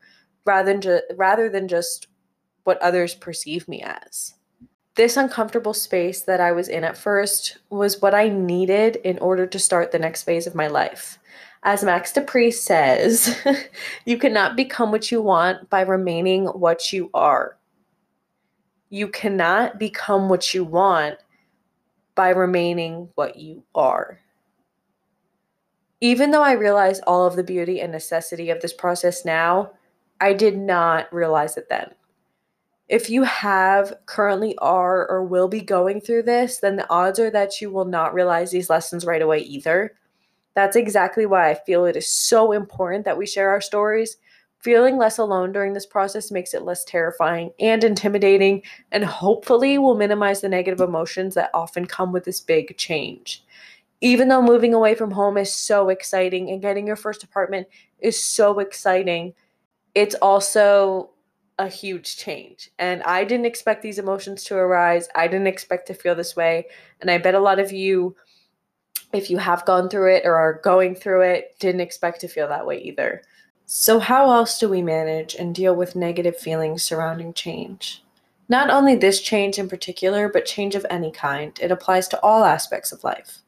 rather 0.46 0.74
than, 0.74 0.82
ju- 0.82 1.02
rather 1.16 1.50
than 1.50 1.70
just 1.70 2.08
what 2.66 2.82
others 2.82 3.16
perceive 3.16 3.70
me 3.70 3.82
as 3.82 4.34
this 4.96 5.18
uncomfortable 5.18 5.74
space 5.74 6.22
that 6.22 6.40
I 6.40 6.52
was 6.52 6.68
in 6.68 6.84
at 6.84 6.98
first 6.98 7.58
was 7.70 8.02
what 8.02 8.14
I 8.14 8.30
needed 8.30 8.98
in 8.98 9.18
order 9.20 9.48
to 9.48 9.60
start 9.60 9.92
the 9.92 10.00
next 10.00 10.24
phase 10.24 10.46
of 10.46 10.54
my 10.54 10.68
life. 10.68 11.18
As 11.64 11.84
Max 11.84 12.12
De 12.12 12.22
Pree 12.22 12.52
says, 12.52 13.36
you 14.06 14.18
cannot 14.18 14.56
become 14.56 14.92
what 14.92 15.12
you 15.12 15.22
want 15.22 15.70
by 15.70 15.82
remaining 15.82 16.46
what 16.46 16.94
you 16.94 17.10
are. 17.14 17.58
You 18.90 19.08
cannot 19.08 19.80
become 19.80 20.30
what 20.30 20.54
you 20.54 20.64
want 20.64 21.18
by 22.14 22.30
remaining 22.30 23.10
what 23.16 23.38
you 23.38 23.64
are. 23.74 24.20
Even 26.02 26.32
though 26.32 26.44
I 26.44 26.52
realize 26.52 27.00
all 27.00 27.26
of 27.26 27.36
the 27.36 27.44
beauty 27.44 27.82
and 27.82 27.92
necessity 27.92 28.50
of 28.50 28.62
this 28.62 28.74
process 28.74 29.26
now, 29.26 29.72
I 30.20 30.34
did 30.34 30.58
not 30.58 31.12
realize 31.14 31.58
it 31.58 31.70
then. 31.70 31.92
If 32.90 33.10
you 33.10 33.24
have, 33.24 33.94
currently 34.06 34.56
are, 34.58 35.10
or 35.10 35.24
will 35.24 35.48
be 35.48 35.62
going 35.62 36.02
through 36.02 36.24
this, 36.24 36.60
then 36.60 36.76
the 36.76 36.90
odds 36.90 37.20
are 37.20 37.32
that 37.32 37.62
you 37.62 37.72
will 37.72 37.86
not 37.86 38.14
realize 38.14 38.52
these 38.52 38.70
lessons 38.70 39.06
right 39.06 39.22
away 39.22 39.40
either. 39.40 39.96
That's 40.54 40.76
exactly 40.76 41.26
why 41.26 41.50
I 41.50 41.56
feel 41.56 41.86
it 41.86 41.96
is 41.96 42.10
so 42.10 42.52
important 42.52 43.06
that 43.06 43.18
we 43.18 43.26
share 43.26 43.50
our 43.50 43.62
stories 43.62 44.18
Feeling 44.64 44.96
less 44.96 45.18
alone 45.18 45.52
during 45.52 45.74
this 45.74 45.86
process 45.86 46.32
makes 46.32 46.54
it 46.54 46.62
less 46.62 46.86
terrifying 46.86 47.52
and 47.60 47.84
intimidating, 47.84 48.64
and 48.94 49.04
hopefully 49.04 49.78
will 49.78 49.94
minimize 49.94 50.40
the 50.40 50.48
negative 50.48 50.80
emotions 50.80 51.36
that 51.36 51.50
often 51.54 51.86
come 51.86 52.14
with 52.14 52.24
this 52.24 52.40
big 52.40 52.78
change. 52.78 53.44
Even 54.00 54.30
though 54.30 54.42
moving 54.42 54.74
away 54.74 54.96
from 54.96 55.12
home 55.12 55.38
is 55.38 55.52
so 55.52 55.90
exciting 55.90 56.50
and 56.50 56.62
getting 56.62 56.88
your 56.88 56.96
first 56.96 57.26
apartment 57.26 57.68
is 58.00 58.18
so 58.24 58.60
exciting, 58.60 59.34
it's 59.96 60.16
also 60.16 61.10
a 61.60 61.68
huge 61.68 62.18
change. 62.18 62.70
And 62.80 63.04
I 63.04 63.24
didn't 63.24 63.46
expect 63.46 63.82
these 63.82 64.00
emotions 64.00 64.44
to 64.46 64.56
arise. 64.56 65.08
I 65.16 65.28
didn't 65.28 65.48
expect 65.48 65.88
to 65.88 65.94
feel 65.94 66.16
this 66.16 66.36
way. 66.36 66.68
And 67.02 67.12
I 67.12 67.18
bet 67.18 67.36
a 67.36 67.40
lot 67.40 67.60
of 67.60 67.72
you, 67.72 68.16
if 69.14 69.30
you 69.30 69.38
have 69.38 69.66
gone 69.66 69.90
through 69.90 70.16
it 70.16 70.26
or 70.26 70.36
are 70.36 70.60
going 70.64 70.96
through 70.96 71.22
it, 71.22 71.56
didn't 71.60 71.82
expect 71.82 72.22
to 72.22 72.28
feel 72.28 72.48
that 72.48 72.66
way 72.66 72.80
either. 72.82 73.22
So, 73.66 74.00
how 74.00 74.32
else 74.32 74.60
do 74.60 74.68
we 74.68 74.82
manage 74.82 75.36
and 75.36 75.56
deal 75.56 75.76
with 75.76 75.96
negative 75.96 76.38
feelings 76.38 76.84
surrounding 76.84 77.34
change? 77.34 78.04
Not 78.50 78.70
only 78.70 78.96
this 78.96 79.22
change 79.22 79.58
in 79.58 79.70
particular, 79.70 80.28
but 80.28 80.46
change 80.46 80.76
of 80.76 80.86
any 80.90 81.12
kind. 81.12 81.58
It 81.62 81.72
applies 81.72 82.08
to 82.10 82.20
all 82.22 82.44
aspects 82.44 82.92
of 82.92 83.04
life. 83.04 83.40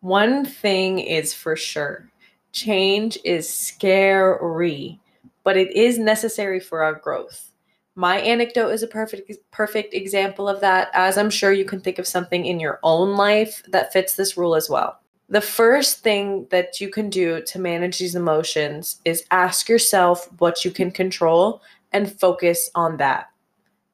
One 0.00 0.44
thing 0.44 0.98
is 0.98 1.34
for 1.34 1.56
sure 1.56 2.08
change 2.52 3.18
is 3.24 3.48
scary, 3.48 5.00
but 5.44 5.56
it 5.56 5.74
is 5.76 5.98
necessary 5.98 6.60
for 6.60 6.82
our 6.82 6.94
growth. 6.94 7.50
My 7.94 8.18
anecdote 8.20 8.70
is 8.70 8.82
a 8.82 8.86
perfect 8.86 9.30
perfect 9.50 9.92
example 9.92 10.48
of 10.48 10.60
that, 10.60 10.88
as 10.94 11.18
I'm 11.18 11.30
sure 11.30 11.52
you 11.52 11.64
can 11.64 11.80
think 11.80 11.98
of 11.98 12.06
something 12.06 12.46
in 12.46 12.58
your 12.58 12.80
own 12.82 13.16
life 13.16 13.62
that 13.68 13.92
fits 13.92 14.16
this 14.16 14.36
rule 14.36 14.54
as 14.54 14.70
well. 14.70 14.98
The 15.28 15.40
first 15.40 16.00
thing 16.00 16.46
that 16.50 16.80
you 16.80 16.90
can 16.90 17.10
do 17.10 17.42
to 17.42 17.58
manage 17.58 17.98
these 17.98 18.14
emotions 18.14 19.00
is 19.04 19.24
ask 19.30 19.68
yourself 19.68 20.28
what 20.38 20.64
you 20.64 20.70
can 20.70 20.90
control 20.90 21.62
and 21.92 22.18
focus 22.18 22.70
on 22.74 22.96
that. 22.98 23.26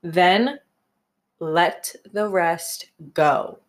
Then 0.03 0.59
let 1.41 1.95
the 2.13 2.29
rest 2.29 2.91
go. 3.15 3.61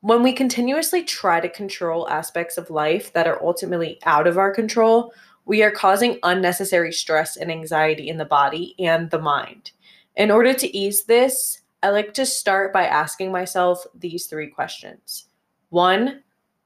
When 0.00 0.22
we 0.22 0.34
continuously 0.34 1.02
try 1.02 1.40
to 1.40 1.48
control 1.48 2.08
aspects 2.10 2.58
of 2.58 2.68
life 2.68 3.12
that 3.14 3.26
are 3.26 3.42
ultimately 3.42 3.98
out 4.04 4.26
of 4.26 4.36
our 4.36 4.52
control, 4.52 5.14
we 5.44 5.62
are 5.62 5.70
causing 5.70 6.18
unnecessary 6.22 6.92
stress 6.92 7.36
and 7.36 7.50
anxiety 7.50 8.08
in 8.08 8.16
the 8.16 8.24
body 8.24 8.74
and 8.78 9.10
the 9.10 9.18
mind. 9.18 9.72
In 10.16 10.30
order 10.30 10.54
to 10.54 10.76
ease 10.76 11.04
this, 11.04 11.60
I 11.82 11.90
like 11.90 12.14
to 12.14 12.24
start 12.24 12.72
by 12.72 12.86
asking 12.86 13.30
myself 13.30 13.84
these 13.94 14.26
three 14.26 14.48
questions. 14.48 15.26
One, 15.68 16.22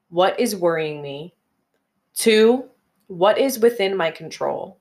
what 0.09 0.39
is 0.39 0.55
worrying 0.55 1.01
me? 1.01 1.33
Two, 2.13 2.69
what 3.07 3.37
is 3.37 3.59
within 3.59 3.97
my 3.97 4.11
control? 4.11 4.79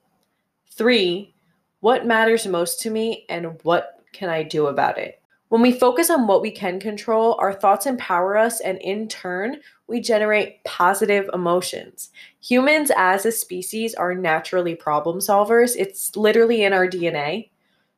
Three, 0.71 1.35
what 1.81 2.07
matters 2.07 2.47
most 2.47 2.81
to 2.83 2.91
me 2.91 3.25
and 3.29 3.59
what 3.63 4.05
can 4.13 4.29
I 4.29 4.43
do 4.43 4.67
about 4.67 4.99
it? 4.99 5.21
When 5.49 5.63
we 5.63 5.73
focus 5.73 6.11
on 6.11 6.27
what 6.27 6.43
we 6.43 6.51
can 6.51 6.79
control, 6.79 7.37
our 7.41 7.55
thoughts 7.55 7.87
empower 7.87 8.37
us, 8.37 8.61
and 8.61 8.79
in 8.79 9.09
turn, 9.09 9.61
we 9.89 10.01
generate 10.01 10.63
positive 10.65 11.29
emotions. 11.33 12.11
Humans, 12.41 12.93
as 12.97 13.27
a 13.27 13.33
species, 13.33 13.95
are 13.95 14.15
naturally 14.15 14.75
problem 14.75 15.19
solvers. 15.19 15.75
It's 15.77 16.15
literally 16.17 16.63
in 16.63 16.73
our 16.73 16.87
DNA. 16.87 17.51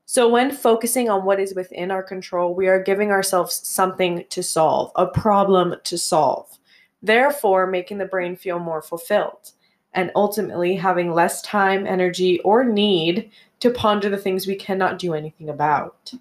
So, 0.06 0.28
when 0.28 0.50
focusing 0.50 1.10
on 1.10 1.24
what 1.24 1.38
is 1.38 1.54
within 1.54 1.90
our 1.90 2.02
control, 2.02 2.54
we 2.54 2.68
are 2.68 2.82
giving 2.82 3.10
ourselves 3.10 3.54
something 3.66 4.24
to 4.30 4.42
solve, 4.42 4.90
a 4.96 5.06
problem 5.06 5.74
to 5.84 5.98
solve 5.98 6.58
therefore 7.02 7.66
making 7.66 7.98
the 7.98 8.04
brain 8.04 8.36
feel 8.36 8.58
more 8.58 8.82
fulfilled 8.82 9.52
and 9.92 10.10
ultimately 10.14 10.76
having 10.76 11.12
less 11.12 11.42
time, 11.42 11.86
energy, 11.86 12.40
or 12.40 12.64
need 12.64 13.30
to 13.58 13.70
ponder 13.70 14.08
the 14.08 14.16
things 14.16 14.46
we 14.46 14.54
cannot 14.54 14.98
do 14.98 15.14
anything 15.14 15.48
about. 15.48 16.12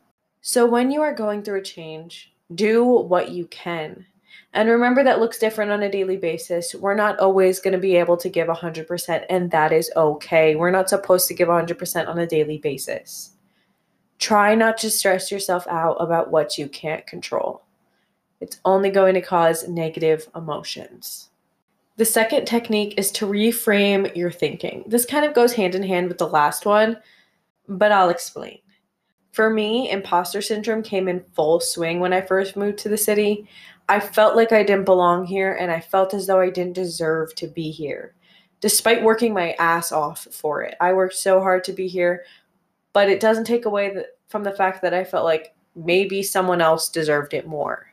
So, 0.41 0.65
when 0.65 0.89
you 0.89 1.01
are 1.01 1.13
going 1.13 1.43
through 1.43 1.59
a 1.59 1.63
change, 1.63 2.33
do 2.55 2.83
what 2.83 3.29
you 3.29 3.45
can. 3.47 4.05
And 4.53 4.67
remember 4.67 5.03
that 5.03 5.19
looks 5.19 5.37
different 5.37 5.71
on 5.71 5.83
a 5.83 5.91
daily 5.91 6.17
basis. 6.17 6.73
We're 6.73 6.95
not 6.95 7.19
always 7.19 7.59
going 7.59 7.73
to 7.73 7.79
be 7.79 7.95
able 7.97 8.17
to 8.17 8.29
give 8.29 8.47
100%, 8.47 9.25
and 9.29 9.51
that 9.51 9.71
is 9.71 9.91
okay. 9.95 10.55
We're 10.55 10.71
not 10.71 10.89
supposed 10.89 11.27
to 11.27 11.35
give 11.35 11.47
100% 11.47 12.07
on 12.07 12.17
a 12.17 12.25
daily 12.25 12.57
basis. 12.57 13.33
Try 14.17 14.55
not 14.55 14.77
to 14.79 14.89
stress 14.89 15.31
yourself 15.31 15.67
out 15.67 15.97
about 15.99 16.31
what 16.31 16.57
you 16.57 16.67
can't 16.67 17.05
control. 17.05 17.61
It's 18.41 18.59
only 18.65 18.89
going 18.89 19.13
to 19.13 19.21
cause 19.21 19.67
negative 19.67 20.27
emotions. 20.35 21.29
The 21.97 22.05
second 22.05 22.45
technique 22.45 22.95
is 22.97 23.11
to 23.11 23.27
reframe 23.27 24.15
your 24.15 24.31
thinking. 24.31 24.85
This 24.87 25.05
kind 25.05 25.25
of 25.25 25.33
goes 25.33 25.53
hand 25.53 25.75
in 25.75 25.83
hand 25.83 26.07
with 26.07 26.17
the 26.17 26.27
last 26.27 26.65
one, 26.65 26.97
but 27.67 27.91
I'll 27.91 28.09
explain. 28.09 28.59
For 29.31 29.49
me, 29.49 29.91
imposter 29.91 30.41
syndrome 30.41 30.81
came 30.81 31.07
in 31.07 31.23
full 31.35 31.59
swing 31.59 31.99
when 31.99 32.13
I 32.13 32.21
first 32.21 32.57
moved 32.57 32.79
to 32.79 32.89
the 32.89 32.97
city. 32.97 33.47
I 33.89 33.99
felt 33.99 34.35
like 34.35 34.51
I 34.51 34.61
didn't 34.61 34.85
belong 34.85 35.25
here 35.25 35.51
and 35.51 35.71
I 35.71 35.79
felt 35.79 36.13
as 36.13 36.27
though 36.27 36.39
I 36.39 36.51
didn't 36.51 36.73
deserve 36.73 37.33
to 37.35 37.47
be 37.47 37.71
here, 37.71 38.13
despite 38.61 39.03
working 39.03 39.33
my 39.33 39.53
ass 39.53 39.91
off 39.91 40.27
for 40.31 40.61
it. 40.61 40.75
I 40.79 40.93
worked 40.93 41.15
so 41.15 41.41
hard 41.41 41.63
to 41.63 41.73
be 41.73 41.87
here, 41.87 42.23
but 42.93 43.09
it 43.09 43.19
doesn't 43.19 43.45
take 43.45 43.65
away 43.65 43.91
the, 43.91 44.05
from 44.27 44.43
the 44.43 44.51
fact 44.51 44.83
that 44.83 44.93
I 44.93 45.03
felt 45.03 45.25
like 45.25 45.55
maybe 45.75 46.21
someone 46.21 46.61
else 46.61 46.87
deserved 46.87 47.33
it 47.33 47.47
more. 47.47 47.87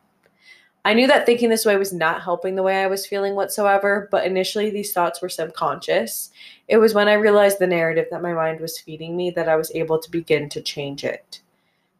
I 0.84 0.92
knew 0.92 1.06
that 1.06 1.24
thinking 1.24 1.48
this 1.48 1.64
way 1.64 1.76
was 1.78 1.94
not 1.94 2.22
helping 2.22 2.56
the 2.56 2.62
way 2.62 2.82
I 2.82 2.88
was 2.88 3.06
feeling 3.06 3.34
whatsoever, 3.34 4.06
but 4.10 4.26
initially 4.26 4.68
these 4.68 4.92
thoughts 4.92 5.22
were 5.22 5.30
subconscious. 5.30 6.30
It 6.68 6.76
was 6.76 6.92
when 6.92 7.08
I 7.08 7.14
realized 7.14 7.58
the 7.58 7.66
narrative 7.66 8.06
that 8.10 8.22
my 8.22 8.34
mind 8.34 8.60
was 8.60 8.78
feeding 8.78 9.16
me 9.16 9.30
that 9.30 9.48
I 9.48 9.56
was 9.56 9.72
able 9.74 9.98
to 9.98 10.10
begin 10.10 10.50
to 10.50 10.60
change 10.60 11.04
it. 11.04 11.40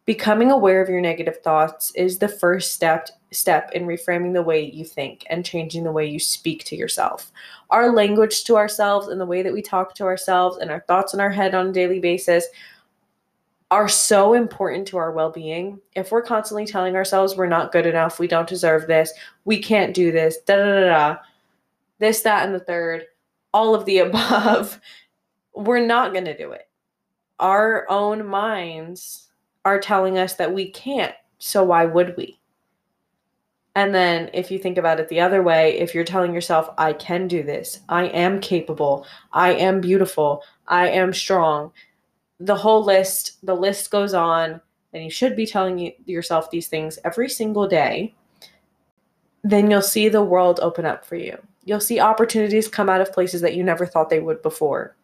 Becoming 0.07 0.51
aware 0.51 0.81
of 0.81 0.87
your 0.87 1.01
negative 1.01 1.41
thoughts 1.43 1.91
is 1.91 2.17
the 2.17 2.29
first 2.29 2.73
step 2.73 3.09
step 3.33 3.69
in 3.73 3.85
reframing 3.85 4.31
the 4.31 4.41
way 4.41 4.61
you 4.61 4.85
think 4.85 5.25
and 5.29 5.43
changing 5.43 5.83
the 5.83 5.91
way 5.91 6.05
you 6.05 6.17
speak 6.17 6.63
to 6.63 6.77
yourself. 6.77 7.29
Our 7.71 7.93
language 7.93 8.45
to 8.45 8.55
ourselves 8.55 9.09
and 9.09 9.19
the 9.19 9.25
way 9.25 9.43
that 9.43 9.51
we 9.51 9.61
talk 9.61 9.93
to 9.95 10.05
ourselves 10.05 10.59
and 10.59 10.71
our 10.71 10.79
thoughts 10.87 11.13
in 11.13 11.19
our 11.19 11.29
head 11.29 11.53
on 11.53 11.67
a 11.67 11.73
daily 11.73 11.99
basis 11.99 12.47
are 13.69 13.89
so 13.89 14.33
important 14.33 14.87
to 14.87 14.97
our 14.97 15.11
well 15.11 15.29
being. 15.29 15.77
If 15.93 16.09
we're 16.09 16.21
constantly 16.21 16.65
telling 16.65 16.95
ourselves 16.95 17.35
we're 17.35 17.47
not 17.47 17.73
good 17.73 17.85
enough, 17.85 18.17
we 18.17 18.29
don't 18.29 18.47
deserve 18.47 18.87
this, 18.87 19.11
we 19.43 19.61
can't 19.61 19.93
do 19.93 20.13
this, 20.13 20.37
da 20.45 20.55
da 20.55 20.63
da 20.63 20.85
da, 20.85 21.17
this, 21.99 22.21
that, 22.21 22.45
and 22.45 22.55
the 22.55 22.61
third, 22.61 23.03
all 23.53 23.75
of 23.75 23.83
the 23.83 23.97
above, 24.07 24.79
we're 25.53 25.85
not 25.85 26.13
going 26.13 26.23
to 26.23 26.37
do 26.37 26.53
it. 26.53 26.69
Our 27.39 27.85
own 27.89 28.25
minds 28.25 29.26
are 29.67 29.79
telling 29.79 30.17
us 30.17 30.35
that 30.35 30.53
we 30.53 30.71
can't. 30.71 31.13
So 31.39 31.61
why 31.61 31.85
would 31.85 32.15
we? 32.15 32.39
And 33.75 33.93
then 33.93 34.29
if 34.33 34.49
you 34.49 34.57
think 34.57 34.77
about 34.77 34.99
it 34.99 35.09
the 35.09 35.19
other 35.19 35.43
way, 35.43 35.77
if 35.77 35.93
you're 35.93 36.03
telling 36.03 36.33
yourself, 36.33 36.69
I 36.77 36.93
can 36.93 37.27
do 37.27 37.43
this, 37.43 37.81
I 37.89 38.05
am 38.05 38.39
capable, 38.39 39.05
I 39.33 39.53
am 39.53 39.81
beautiful, 39.81 40.41
I 40.67 40.87
am 40.87 41.13
strong, 41.13 41.71
the 42.39 42.55
whole 42.55 42.83
list, 42.83 43.37
the 43.45 43.53
list 43.53 43.91
goes 43.91 44.13
on, 44.13 44.61
and 44.93 45.03
you 45.03 45.11
should 45.11 45.35
be 45.35 45.45
telling 45.45 45.77
you, 45.77 45.91
yourself 46.05 46.49
these 46.49 46.67
things 46.67 46.97
every 47.03 47.29
single 47.29 47.67
day, 47.67 48.15
then 49.43 49.69
you'll 49.69 49.81
see 49.83 50.09
the 50.09 50.23
world 50.23 50.59
open 50.61 50.85
up 50.85 51.05
for 51.05 51.15
you. 51.15 51.37
You'll 51.65 51.79
see 51.79 51.99
opportunities 51.99 52.67
come 52.67 52.89
out 52.89 53.01
of 53.01 53.13
places 53.13 53.41
that 53.41 53.53
you 53.53 53.63
never 53.63 53.85
thought 53.85 54.09
they 54.09 54.21
would 54.21 54.41
before. 54.41 54.95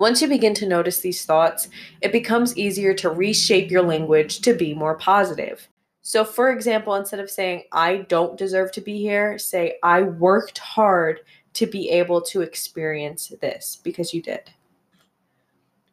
Once 0.00 0.22
you 0.22 0.28
begin 0.28 0.54
to 0.54 0.66
notice 0.66 1.00
these 1.00 1.26
thoughts, 1.26 1.68
it 2.00 2.10
becomes 2.10 2.56
easier 2.56 2.94
to 2.94 3.10
reshape 3.10 3.70
your 3.70 3.82
language 3.82 4.40
to 4.40 4.54
be 4.54 4.72
more 4.72 4.96
positive. 4.96 5.68
So, 6.00 6.24
for 6.24 6.50
example, 6.50 6.94
instead 6.94 7.20
of 7.20 7.28
saying, 7.28 7.64
I 7.70 7.98
don't 8.08 8.38
deserve 8.38 8.72
to 8.72 8.80
be 8.80 8.98
here, 8.98 9.38
say, 9.38 9.76
I 9.82 10.02
worked 10.02 10.56
hard 10.56 11.20
to 11.52 11.66
be 11.66 11.90
able 11.90 12.22
to 12.22 12.40
experience 12.40 13.30
this 13.42 13.78
because 13.84 14.14
you 14.14 14.22
did. 14.22 14.50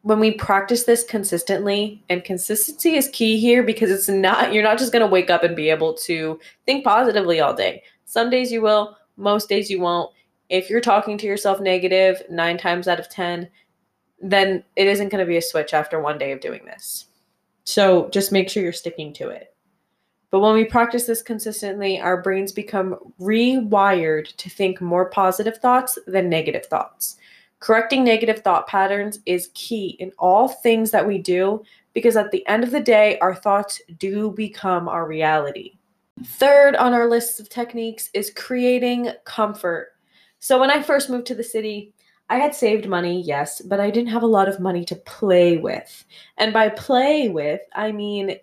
When 0.00 0.20
we 0.20 0.30
practice 0.32 0.84
this 0.84 1.04
consistently 1.04 2.02
and 2.08 2.24
consistency 2.24 2.94
is 2.94 3.10
key 3.10 3.38
here 3.38 3.62
because 3.62 3.90
it's 3.90 4.08
not 4.08 4.54
you're 4.54 4.62
not 4.62 4.78
just 4.78 4.92
going 4.92 5.04
to 5.04 5.12
wake 5.12 5.28
up 5.28 5.42
and 5.42 5.54
be 5.54 5.68
able 5.68 5.92
to 5.94 6.40
think 6.64 6.82
positively 6.82 7.40
all 7.40 7.52
day. 7.52 7.82
Some 8.06 8.30
days 8.30 8.50
you 8.50 8.62
will 8.62 8.96
most 9.18 9.50
days 9.50 9.68
you 9.68 9.80
won't. 9.80 10.10
If 10.48 10.70
you're 10.70 10.80
talking 10.80 11.18
to 11.18 11.26
yourself 11.26 11.60
negative 11.60 12.22
9 12.30 12.56
times 12.56 12.88
out 12.88 13.00
of 13.00 13.10
10 13.10 13.50
then 14.20 14.62
it 14.76 14.86
isn't 14.86 15.10
going 15.10 15.24
to 15.24 15.28
be 15.28 15.36
a 15.36 15.42
switch 15.42 15.74
after 15.74 16.00
one 16.00 16.18
day 16.18 16.32
of 16.32 16.40
doing 16.40 16.64
this 16.64 17.06
so 17.64 18.08
just 18.10 18.32
make 18.32 18.48
sure 18.48 18.62
you're 18.62 18.72
sticking 18.72 19.12
to 19.12 19.28
it 19.28 19.54
but 20.30 20.40
when 20.40 20.54
we 20.54 20.64
practice 20.64 21.06
this 21.06 21.22
consistently 21.22 22.00
our 22.00 22.20
brains 22.22 22.52
become 22.52 22.96
rewired 23.20 24.34
to 24.36 24.50
think 24.50 24.80
more 24.80 25.10
positive 25.10 25.58
thoughts 25.58 25.98
than 26.06 26.28
negative 26.28 26.66
thoughts 26.66 27.16
Correcting 27.60 28.04
negative 28.04 28.40
thought 28.40 28.68
patterns 28.68 29.18
is 29.26 29.50
key 29.54 29.96
in 29.98 30.12
all 30.18 30.48
things 30.48 30.92
that 30.92 31.06
we 31.06 31.18
do 31.18 31.62
because 31.92 32.16
at 32.16 32.30
the 32.30 32.46
end 32.46 32.62
of 32.62 32.70
the 32.70 32.80
day, 32.80 33.18
our 33.18 33.34
thoughts 33.34 33.82
do 33.98 34.30
become 34.30 34.88
our 34.88 35.06
reality. 35.06 35.76
Third 36.24 36.76
on 36.76 36.94
our 36.94 37.08
list 37.08 37.40
of 37.40 37.48
techniques 37.48 38.10
is 38.14 38.32
creating 38.34 39.10
comfort. 39.24 39.88
So, 40.38 40.60
when 40.60 40.70
I 40.70 40.82
first 40.82 41.10
moved 41.10 41.26
to 41.26 41.34
the 41.34 41.42
city, 41.42 41.92
I 42.30 42.38
had 42.38 42.54
saved 42.54 42.88
money, 42.88 43.22
yes, 43.22 43.62
but 43.62 43.80
I 43.80 43.90
didn't 43.90 44.10
have 44.10 44.22
a 44.22 44.26
lot 44.26 44.48
of 44.48 44.60
money 44.60 44.84
to 44.86 44.96
play 44.96 45.56
with. 45.56 46.04
And 46.36 46.52
by 46.52 46.68
play 46.68 47.28
with, 47.28 47.60
I 47.74 47.92
mean 47.92 48.36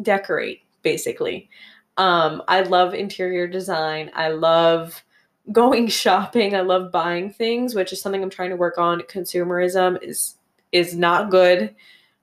decorate, 0.00 0.62
basically. 0.82 1.50
Um, 1.96 2.42
I 2.48 2.60
love 2.62 2.94
interior 2.94 3.46
design. 3.46 4.10
I 4.14 4.28
love 4.28 5.02
going 5.50 5.86
shopping. 5.88 6.54
I 6.54 6.60
love 6.60 6.92
buying 6.92 7.30
things, 7.30 7.74
which 7.74 7.92
is 7.92 8.00
something 8.00 8.22
I'm 8.22 8.30
trying 8.30 8.50
to 8.50 8.56
work 8.56 8.78
on. 8.78 9.00
Consumerism 9.02 10.02
is 10.02 10.36
is 10.70 10.96
not 10.96 11.30
good. 11.30 11.74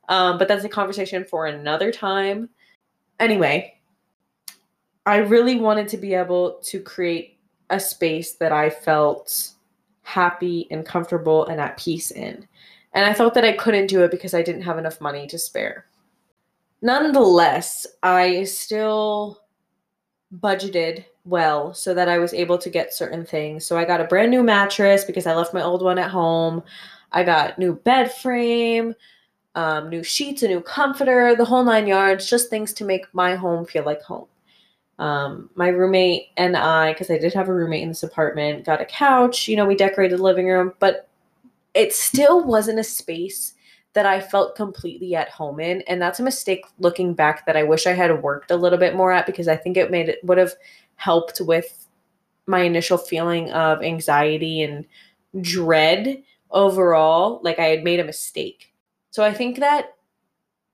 Um, 0.08 0.40
but 0.40 0.48
that's 0.48 0.64
a 0.64 0.70
conversation 0.70 1.24
for 1.24 1.46
another 1.46 1.92
time. 1.92 2.50
Anyway, 3.20 3.80
I 5.06 5.18
really 5.18 5.58
wanted 5.58 5.88
to 5.90 5.98
be 5.98 6.16
able 6.16 6.60
to 6.64 6.80
create 6.82 7.38
a 7.70 7.80
space 7.80 8.34
that 8.34 8.52
I 8.52 8.72
felt 8.72 9.52
happy 10.10 10.68
and 10.72 10.86
comfortable 10.86 11.46
and 11.46 11.62
at 11.62 11.78
peace 11.78 12.10
in. 12.10 12.48
And 12.94 13.06
I 13.06 13.13
thought 13.13 13.36
that 13.36 13.46
I 13.46 13.54
couldn't 13.54 13.88
do 13.88 14.04
it 14.04 14.10
because 14.10 14.34
I 14.34 14.42
didn't 14.42 14.63
have 14.63 14.80
enough 14.80 15.00
money 15.00 15.28
to 15.28 15.38
spare. 15.38 15.86
Nonetheless, 16.82 17.86
I 18.01 18.44
still 18.46 19.44
budgeted 20.39 21.06
well 21.25 21.74
so 21.75 21.94
that 21.94 22.10
I 22.10 22.18
was 22.18 22.34
able 22.34 22.58
to 22.58 22.70
get 22.72 22.94
certain 22.94 23.24
things. 23.24 23.68
So 23.68 23.78
I 23.78 23.86
got 23.86 24.01
a 24.01 24.06
brand 24.06 24.32
new 24.32 24.42
mattress 24.42 25.06
because 25.06 25.28
I 25.28 25.36
left 25.36 25.54
my 25.54 25.62
old 25.62 25.84
one 25.84 26.00
at 26.00 26.10
home. 26.10 26.63
I 27.12 27.24
got 27.24 27.60
new 27.60 27.75
bed 27.75 28.12
frame, 28.12 28.96
um, 29.54 29.89
new 29.89 30.04
sheets, 30.04 30.42
a 30.42 30.48
new 30.48 30.62
comforter, 30.62 31.36
the 31.36 31.46
whole 31.46 31.63
nine 31.63 31.86
yards, 31.86 32.28
just 32.28 32.50
things 32.50 32.74
to 32.74 32.84
make 32.84 33.06
my 33.13 33.36
home 33.36 33.66
feel 33.66 33.84
like 33.84 34.01
home. 34.01 34.28
Um, 35.00 35.50
my 35.56 35.70
roommate 35.70 36.27
and 36.38 36.56
I, 36.58 36.91
because 36.94 37.10
I 37.10 37.18
did 37.18 37.34
have 37.34 37.48
a 37.48 37.53
roommate 37.53 37.84
in 37.84 37.89
this 37.89 38.03
apartment, 38.03 38.65
got 38.65 38.82
a 38.82 38.86
couch. 38.86 39.48
You 39.48 39.56
know, 39.56 39.65
we 39.65 39.75
decorated 39.75 40.20
the 40.20 40.24
living 40.24 40.48
room, 40.48 40.74
but 40.79 41.10
it 41.74 41.94
still 41.94 42.44
wasn't 42.44 42.79
a 42.79 42.84
space 42.84 43.53
that 43.94 44.06
I 44.06 44.20
felt 44.20 44.56
completely 44.56 45.15
at 45.15 45.29
home 45.29 45.60
in. 45.60 45.82
And 45.84 46.01
that's 46.01 46.20
a 46.20 46.24
mistake 46.24 46.65
looking 46.79 47.13
back 47.13 47.46
that 47.46 47.58
I 47.58 47.63
wish 47.63 47.88
I 47.88 47.94
had 47.94 48.22
worked 48.22 48.51
a 48.51 48.58
little 48.58 48.77
bit 48.77 48.96
more 48.96 49.12
at 49.12 49.25
because 49.25 49.48
I 49.48 49.56
think 49.56 49.77
it 49.77 49.89
made 49.89 50.10
it 50.10 50.20
would 50.24 50.38
have 50.38 50.53
helped 50.96 51.41
with 51.41 51.88
my 52.46 52.62
initial 52.62 52.98
feeling 52.98 53.51
of 53.51 53.82
anxiety 53.82 54.62
and 54.62 54.86
dread 55.41 56.22
overall. 56.51 57.39
Like 57.44 57.60
I 57.60 57.65
had 57.65 57.84
made 57.84 58.00
a 58.00 58.06
mistake. 58.06 58.74
So 59.12 59.24
I 59.24 59.34
think 59.34 59.60
that 59.60 59.96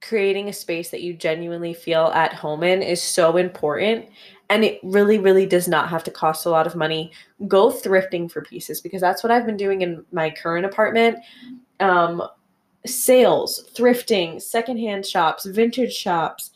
creating 0.01 0.49
a 0.49 0.53
space 0.53 0.91
that 0.91 1.01
you 1.01 1.13
genuinely 1.13 1.73
feel 1.73 2.07
at 2.13 2.33
home 2.33 2.63
in 2.63 2.81
is 2.81 3.01
so 3.01 3.37
important. 3.37 4.05
And 4.49 4.63
it 4.63 4.79
really 4.83 5.17
really 5.17 5.45
does 5.45 5.67
not 5.67 5.89
have 5.89 6.03
to 6.03 6.11
cost 6.11 6.45
a 6.45 6.49
lot 6.49 6.67
of 6.67 6.75
money. 6.75 7.11
Go 7.47 7.71
thrifting 7.71 8.29
for 8.29 8.41
pieces 8.41 8.81
because 8.81 9.01
that's 9.01 9.23
what 9.23 9.31
i've 9.31 9.45
been 9.45 9.57
doing 9.57 9.81
in 9.81 10.05
my 10.11 10.29
current 10.29 10.65
apartment. 10.65 11.17
Um, 11.79 12.21
sales 12.85 13.67
thrifting 13.73 14.41
secondhand 14.41 15.05
shops 15.05 15.45
vintage 15.45 15.93
shops. 15.93 16.51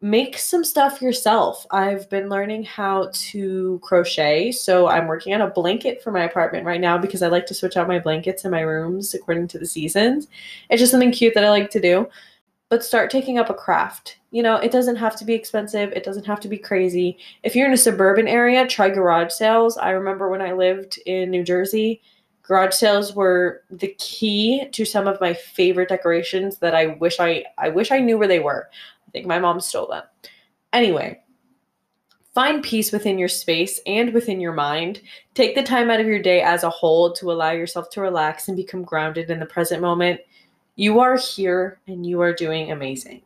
Make 0.00 0.38
some 0.38 0.62
stuff 0.62 1.02
yourself. 1.02 1.66
I've 1.72 2.08
been 2.08 2.28
learning 2.28 2.62
how 2.62 3.10
to 3.12 3.80
crochet. 3.82 4.52
So 4.52 4.88
i'm 4.88 5.06
working 5.06 5.34
on 5.34 5.42
a 5.42 5.50
blanket 5.50 6.02
for 6.02 6.10
my 6.10 6.24
apartment 6.24 6.66
right 6.66 6.80
now 6.80 6.98
because 6.98 7.22
i 7.22 7.28
like 7.28 7.46
to 7.46 7.54
switch 7.54 7.76
out 7.76 7.86
my 7.86 8.00
blankets 8.00 8.44
in 8.44 8.50
my 8.50 8.62
rooms 8.62 9.14
according 9.14 9.46
to 9.48 9.58
the 9.60 9.66
seasons. 9.66 10.26
It's 10.70 10.80
just 10.80 10.90
something 10.90 11.12
cute 11.12 11.34
that 11.34 11.44
i 11.44 11.50
like 11.50 11.70
to 11.70 11.80
do 11.80 12.08
but 12.68 12.84
start 12.84 13.10
taking 13.10 13.38
up 13.38 13.50
a 13.50 13.54
craft. 13.54 14.18
You 14.30 14.42
know, 14.42 14.56
it 14.56 14.70
doesn't 14.70 14.96
have 14.96 15.16
to 15.16 15.24
be 15.24 15.34
expensive, 15.34 15.92
it 15.92 16.04
doesn't 16.04 16.26
have 16.26 16.40
to 16.40 16.48
be 16.48 16.58
crazy. 16.58 17.18
If 17.42 17.56
you're 17.56 17.66
in 17.66 17.72
a 17.72 17.78
suburban 17.78 18.28
area, 18.28 18.66
try 18.66 18.90
garage 18.90 19.32
sales. 19.32 19.78
I 19.78 19.90
remember 19.90 20.28
when 20.28 20.42
I 20.42 20.52
lived 20.52 20.98
in 21.06 21.30
New 21.30 21.44
Jersey, 21.44 22.02
garage 22.42 22.74
sales 22.74 23.14
were 23.14 23.62
the 23.70 23.94
key 23.98 24.68
to 24.72 24.84
some 24.84 25.06
of 25.06 25.20
my 25.20 25.32
favorite 25.34 25.88
decorations 25.88 26.58
that 26.58 26.74
I 26.74 26.86
wish 26.86 27.20
I 27.20 27.44
I 27.56 27.68
wish 27.70 27.90
I 27.90 28.00
knew 28.00 28.18
where 28.18 28.28
they 28.28 28.40
were. 28.40 28.68
I 29.06 29.10
think 29.12 29.26
my 29.26 29.38
mom 29.38 29.60
stole 29.60 29.86
them. 29.86 30.04
Anyway, 30.74 31.20
find 32.34 32.62
peace 32.62 32.92
within 32.92 33.18
your 33.18 33.28
space 33.28 33.80
and 33.86 34.12
within 34.12 34.40
your 34.40 34.52
mind. 34.52 35.00
Take 35.32 35.54
the 35.54 35.62
time 35.62 35.90
out 35.90 36.00
of 36.00 36.06
your 36.06 36.20
day 36.20 36.42
as 36.42 36.64
a 36.64 36.70
whole 36.70 37.12
to 37.14 37.32
allow 37.32 37.52
yourself 37.52 37.88
to 37.90 38.02
relax 38.02 38.48
and 38.48 38.56
become 38.56 38.82
grounded 38.82 39.30
in 39.30 39.40
the 39.40 39.46
present 39.46 39.80
moment 39.80 40.20
you 40.78 41.00
are 41.00 41.16
here 41.16 41.80
and 41.88 42.06
you 42.06 42.20
are 42.20 42.32
doing 42.32 42.70
amazing. 42.70 43.20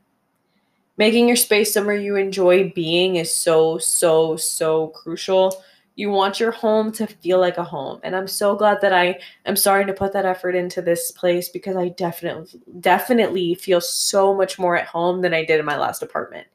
Making 0.96 1.28
your 1.28 1.36
space 1.36 1.72
somewhere 1.72 1.94
you 1.94 2.16
enjoy 2.16 2.72
being 2.74 3.16
is 3.16 3.32
so, 3.32 3.76
so, 3.76 4.36
so 4.36 4.86
crucial. 4.88 5.62
You 5.94 6.08
want 6.08 6.40
your 6.40 6.50
home 6.50 6.92
to 6.92 7.06
feel 7.06 7.38
like 7.38 7.58
a 7.58 7.64
home. 7.64 8.00
And 8.04 8.16
I'm 8.16 8.26
so 8.26 8.56
glad 8.56 8.80
that 8.80 8.94
I 8.94 9.18
am 9.44 9.54
starting 9.54 9.86
to 9.88 9.92
put 9.92 10.14
that 10.14 10.24
effort 10.24 10.54
into 10.54 10.80
this 10.80 11.10
place 11.10 11.50
because 11.50 11.76
I 11.76 11.90
definitely 11.90 12.58
definitely 12.80 13.54
feel 13.54 13.82
so 13.82 14.32
much 14.32 14.58
more 14.58 14.78
at 14.78 14.86
home 14.86 15.20
than 15.20 15.34
I 15.34 15.44
did 15.44 15.60
in 15.60 15.66
my 15.66 15.76
last 15.76 16.02
apartment. 16.02 16.46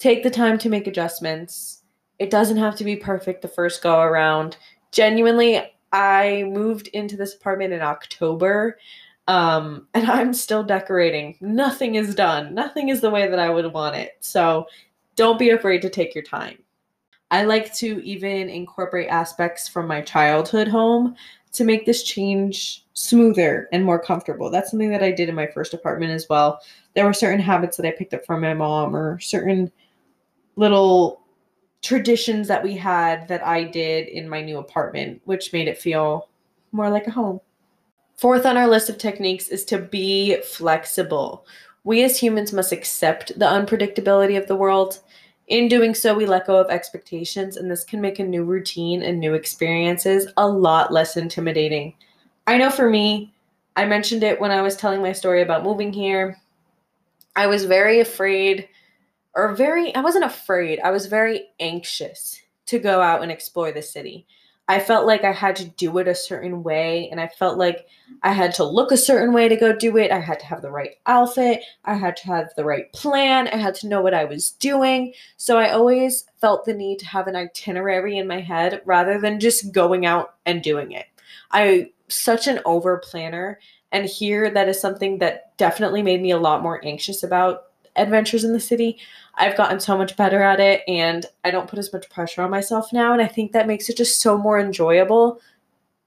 Take 0.00 0.24
the 0.24 0.30
time 0.30 0.58
to 0.58 0.68
make 0.68 0.88
adjustments. 0.88 1.84
It 2.18 2.30
doesn't 2.30 2.56
have 2.56 2.74
to 2.76 2.84
be 2.84 2.96
perfect 2.96 3.40
the 3.40 3.48
first 3.48 3.84
go 3.84 4.00
around. 4.00 4.56
Genuinely, 4.90 5.62
I 5.92 6.42
moved 6.48 6.88
into 6.88 7.16
this 7.16 7.36
apartment 7.36 7.72
in 7.72 7.82
October. 7.82 8.78
Um, 9.26 9.88
and 9.94 10.10
I'm 10.10 10.34
still 10.34 10.62
decorating. 10.62 11.36
Nothing 11.40 11.94
is 11.94 12.14
done. 12.14 12.54
Nothing 12.54 12.90
is 12.90 13.00
the 13.00 13.10
way 13.10 13.28
that 13.28 13.38
I 13.38 13.50
would 13.50 13.72
want 13.72 13.96
it. 13.96 14.16
So 14.20 14.66
don't 15.16 15.38
be 15.38 15.50
afraid 15.50 15.82
to 15.82 15.90
take 15.90 16.14
your 16.14 16.24
time. 16.24 16.58
I 17.30 17.44
like 17.44 17.74
to 17.76 18.04
even 18.04 18.48
incorporate 18.48 19.08
aspects 19.08 19.66
from 19.66 19.86
my 19.86 20.02
childhood 20.02 20.68
home 20.68 21.16
to 21.52 21.64
make 21.64 21.86
this 21.86 22.02
change 22.02 22.84
smoother 22.92 23.68
and 23.72 23.84
more 23.84 23.98
comfortable. 23.98 24.50
That's 24.50 24.70
something 24.70 24.90
that 24.90 25.02
I 25.02 25.10
did 25.10 25.28
in 25.28 25.34
my 25.34 25.46
first 25.46 25.72
apartment 25.72 26.12
as 26.12 26.28
well. 26.28 26.60
There 26.94 27.04
were 27.04 27.12
certain 27.12 27.40
habits 27.40 27.76
that 27.76 27.86
I 27.86 27.92
picked 27.92 28.14
up 28.14 28.24
from 28.26 28.40
my 28.40 28.54
mom 28.54 28.94
or 28.94 29.18
certain 29.20 29.72
little 30.56 31.22
traditions 31.80 32.48
that 32.48 32.62
we 32.62 32.76
had 32.76 33.28
that 33.28 33.44
I 33.46 33.64
did 33.64 34.08
in 34.08 34.28
my 34.28 34.42
new 34.42 34.58
apartment, 34.58 35.20
which 35.24 35.52
made 35.52 35.68
it 35.68 35.78
feel 35.78 36.28
more 36.72 36.90
like 36.90 37.06
a 37.06 37.10
home. 37.10 37.40
Fourth 38.16 38.46
on 38.46 38.56
our 38.56 38.68
list 38.68 38.88
of 38.88 38.96
techniques 38.96 39.48
is 39.48 39.64
to 39.66 39.78
be 39.78 40.36
flexible. 40.42 41.44
We 41.82 42.04
as 42.04 42.18
humans 42.18 42.52
must 42.52 42.72
accept 42.72 43.38
the 43.38 43.46
unpredictability 43.46 44.38
of 44.38 44.46
the 44.46 44.56
world. 44.56 45.00
In 45.48 45.68
doing 45.68 45.94
so, 45.94 46.14
we 46.14 46.24
let 46.24 46.46
go 46.46 46.56
of 46.56 46.70
expectations, 46.70 47.56
and 47.56 47.70
this 47.70 47.84
can 47.84 48.00
make 48.00 48.18
a 48.18 48.24
new 48.24 48.44
routine 48.44 49.02
and 49.02 49.18
new 49.18 49.34
experiences 49.34 50.28
a 50.36 50.46
lot 50.46 50.92
less 50.92 51.16
intimidating. 51.16 51.94
I 52.46 52.56
know 52.56 52.70
for 52.70 52.88
me, 52.88 53.34
I 53.76 53.84
mentioned 53.84 54.22
it 54.22 54.40
when 54.40 54.52
I 54.52 54.62
was 54.62 54.76
telling 54.76 55.02
my 55.02 55.12
story 55.12 55.42
about 55.42 55.64
moving 55.64 55.92
here. 55.92 56.38
I 57.36 57.48
was 57.48 57.64
very 57.64 58.00
afraid, 58.00 58.68
or 59.34 59.54
very, 59.54 59.94
I 59.94 60.00
wasn't 60.00 60.24
afraid, 60.24 60.78
I 60.80 60.92
was 60.92 61.06
very 61.06 61.48
anxious 61.58 62.40
to 62.66 62.78
go 62.78 63.02
out 63.02 63.22
and 63.22 63.32
explore 63.32 63.72
the 63.72 63.82
city. 63.82 64.26
I 64.66 64.80
felt 64.80 65.06
like 65.06 65.24
I 65.24 65.32
had 65.32 65.56
to 65.56 65.66
do 65.66 65.98
it 65.98 66.08
a 66.08 66.14
certain 66.14 66.62
way, 66.62 67.08
and 67.10 67.20
I 67.20 67.28
felt 67.28 67.58
like 67.58 67.86
I 68.22 68.32
had 68.32 68.54
to 68.54 68.64
look 68.64 68.92
a 68.92 68.96
certain 68.96 69.34
way 69.34 69.48
to 69.48 69.56
go 69.56 69.76
do 69.76 69.98
it. 69.98 70.10
I 70.10 70.20
had 70.20 70.40
to 70.40 70.46
have 70.46 70.62
the 70.62 70.70
right 70.70 70.92
outfit. 71.04 71.62
I 71.84 71.94
had 71.94 72.16
to 72.18 72.26
have 72.28 72.48
the 72.56 72.64
right 72.64 72.90
plan. 72.94 73.48
I 73.48 73.56
had 73.56 73.74
to 73.76 73.88
know 73.88 74.00
what 74.00 74.14
I 74.14 74.24
was 74.24 74.50
doing. 74.50 75.12
So 75.36 75.58
I 75.58 75.70
always 75.70 76.24
felt 76.40 76.64
the 76.64 76.72
need 76.72 76.98
to 77.00 77.06
have 77.06 77.26
an 77.26 77.36
itinerary 77.36 78.16
in 78.16 78.26
my 78.26 78.40
head 78.40 78.80
rather 78.86 79.20
than 79.20 79.38
just 79.38 79.72
going 79.72 80.06
out 80.06 80.36
and 80.46 80.62
doing 80.62 80.92
it. 80.92 81.06
I 81.50 81.90
such 82.08 82.46
an 82.46 82.60
over 82.64 82.98
planner, 82.98 83.58
and 83.92 84.06
here 84.06 84.50
that 84.50 84.68
is 84.68 84.80
something 84.80 85.18
that 85.18 85.56
definitely 85.58 86.02
made 86.02 86.22
me 86.22 86.30
a 86.30 86.38
lot 86.38 86.62
more 86.62 86.84
anxious 86.84 87.22
about 87.22 87.64
adventures 87.96 88.44
in 88.44 88.52
the 88.52 88.60
city. 88.60 88.98
I've 89.36 89.56
gotten 89.56 89.80
so 89.80 89.96
much 89.96 90.16
better 90.16 90.42
at 90.42 90.60
it 90.60 90.82
and 90.88 91.26
I 91.44 91.50
don't 91.50 91.68
put 91.68 91.78
as 91.78 91.92
much 91.92 92.10
pressure 92.10 92.42
on 92.42 92.50
myself 92.50 92.92
now. 92.92 93.12
And 93.12 93.22
I 93.22 93.26
think 93.26 93.52
that 93.52 93.66
makes 93.66 93.88
it 93.88 93.96
just 93.96 94.20
so 94.20 94.36
more 94.38 94.58
enjoyable 94.58 95.40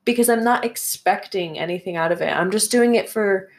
because 0.05 0.29
I'm 0.29 0.43
not 0.43 0.63
expecting 0.63 1.59
anything 1.59 1.97
out 1.97 2.11
of 2.11 2.21
it. 2.21 2.31
I'm 2.31 2.51
just 2.51 2.71
doing 2.71 2.95
it 2.95 3.09
for 3.09 3.49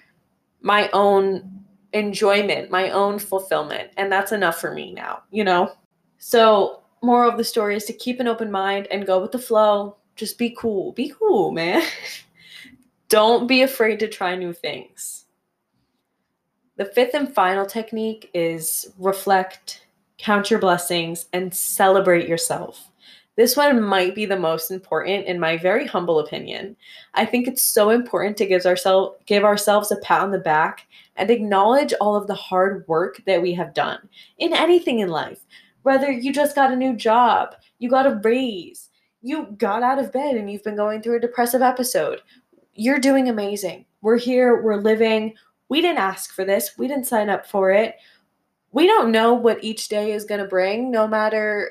my 0.63 0.89
own 0.93 1.65
enjoyment, 1.93 2.71
my 2.71 2.91
own 2.91 3.19
fulfillment. 3.19 3.91
And 3.97 4.11
that's 4.11 4.33
enough 4.33 4.61
for 4.61 4.73
me 4.73 4.93
now, 4.93 5.23
you 5.31 5.45
know? 5.45 5.73
So, 6.19 6.83
moral 7.03 7.31
of 7.31 7.37
the 7.37 7.45
story 7.45 7.77
is 7.77 7.85
to 7.85 7.93
keep 7.93 8.19
an 8.19 8.27
open 8.27 8.51
mind 8.51 8.89
and 8.91 9.07
go 9.07 9.21
with 9.21 9.33
the 9.33 9.39
flow. 9.39 9.97
Just 10.17 10.39
be 10.39 10.51
cool. 10.59 10.93
Be 10.93 11.15
cool, 11.17 11.53
man. 11.53 11.83
don't 13.09 13.47
be 13.47 13.63
afraid 13.63 14.01
to 14.01 14.09
try 14.09 14.35
new 14.35 14.53
things. 14.53 15.27
The 16.79 16.85
fifth 16.85 17.15
and 17.15 17.35
final 17.35 17.67
technique 17.67 18.31
is 18.35 18.93
reflect, 18.99 19.85
count 20.17 20.49
your 20.49 20.61
blessings, 20.61 21.27
and 21.33 21.53
celebrate 21.53 22.29
yourself. 22.29 22.93
This 23.35 23.57
one 23.57 23.83
might 23.83 24.15
be 24.15 24.27
the 24.27 24.39
most 24.39 24.71
important 24.71 25.27
in 25.27 25.41
my 25.41 25.57
very 25.57 25.89
humble 25.89 26.21
opinion. 26.21 26.77
I 27.15 27.27
think 27.27 27.49
it's 27.49 27.63
so 27.63 27.91
important 27.91 28.37
to 28.37 28.47
give, 28.47 28.65
ourselves 28.65 29.17
give 29.27 29.43
ourselves 29.43 29.91
a 29.91 29.97
pat 29.97 30.23
on 30.23 30.31
the 30.31 30.39
back 30.39 30.87
and 31.17 31.31
acknowledge 31.31 31.93
all 32.01 32.15
of 32.15 32.29
the 32.29 32.35
hard 32.35 32.87
work 32.87 33.23
that 33.27 33.43
we 33.43 33.53
have 33.55 33.75
done 33.75 34.09
in 34.39 34.55
anything 34.55 35.01
in 35.01 35.09
life. 35.09 35.41
Whether 35.83 36.13
you 36.13 36.33
just 36.33 36.55
got 36.55 36.73
a 36.73 36.77
new 36.77 36.95
job, 36.95 37.57
you 37.81 37.91
got 37.91 38.07
a 38.07 38.21
raise, 38.23 38.89
you 39.21 39.47
got 39.59 39.83
out 39.83 39.99
of 39.99 40.13
bed 40.13 40.37
and 40.37 40.49
you've 40.49 40.63
been 40.63 40.77
going 40.77 41.03
through 41.03 41.17
a 41.17 41.21
depressive 41.21 41.63
episode, 41.63 42.21
you're 42.75 43.01
doing 43.01 43.29
amazing. 43.29 43.85
We're 44.01 44.19
here, 44.19 44.63
we're 44.63 44.77
living. 44.77 45.35
We 45.69 45.81
didn't 45.81 45.99
ask 45.99 46.33
for 46.33 46.45
this, 46.45 46.73
we 46.79 46.89
didn't 46.89 47.07
sign 47.07 47.29
up 47.29 47.47
for 47.47 47.71
it. 47.71 47.97
We 48.73 48.87
don't 48.87 49.13
know 49.13 49.35
what 49.35 49.65
each 49.65 49.89
day 49.89 50.13
is 50.13 50.25
going 50.25 50.41
to 50.41 50.47
bring, 50.47 50.91
no 50.91 51.09
matter 51.09 51.71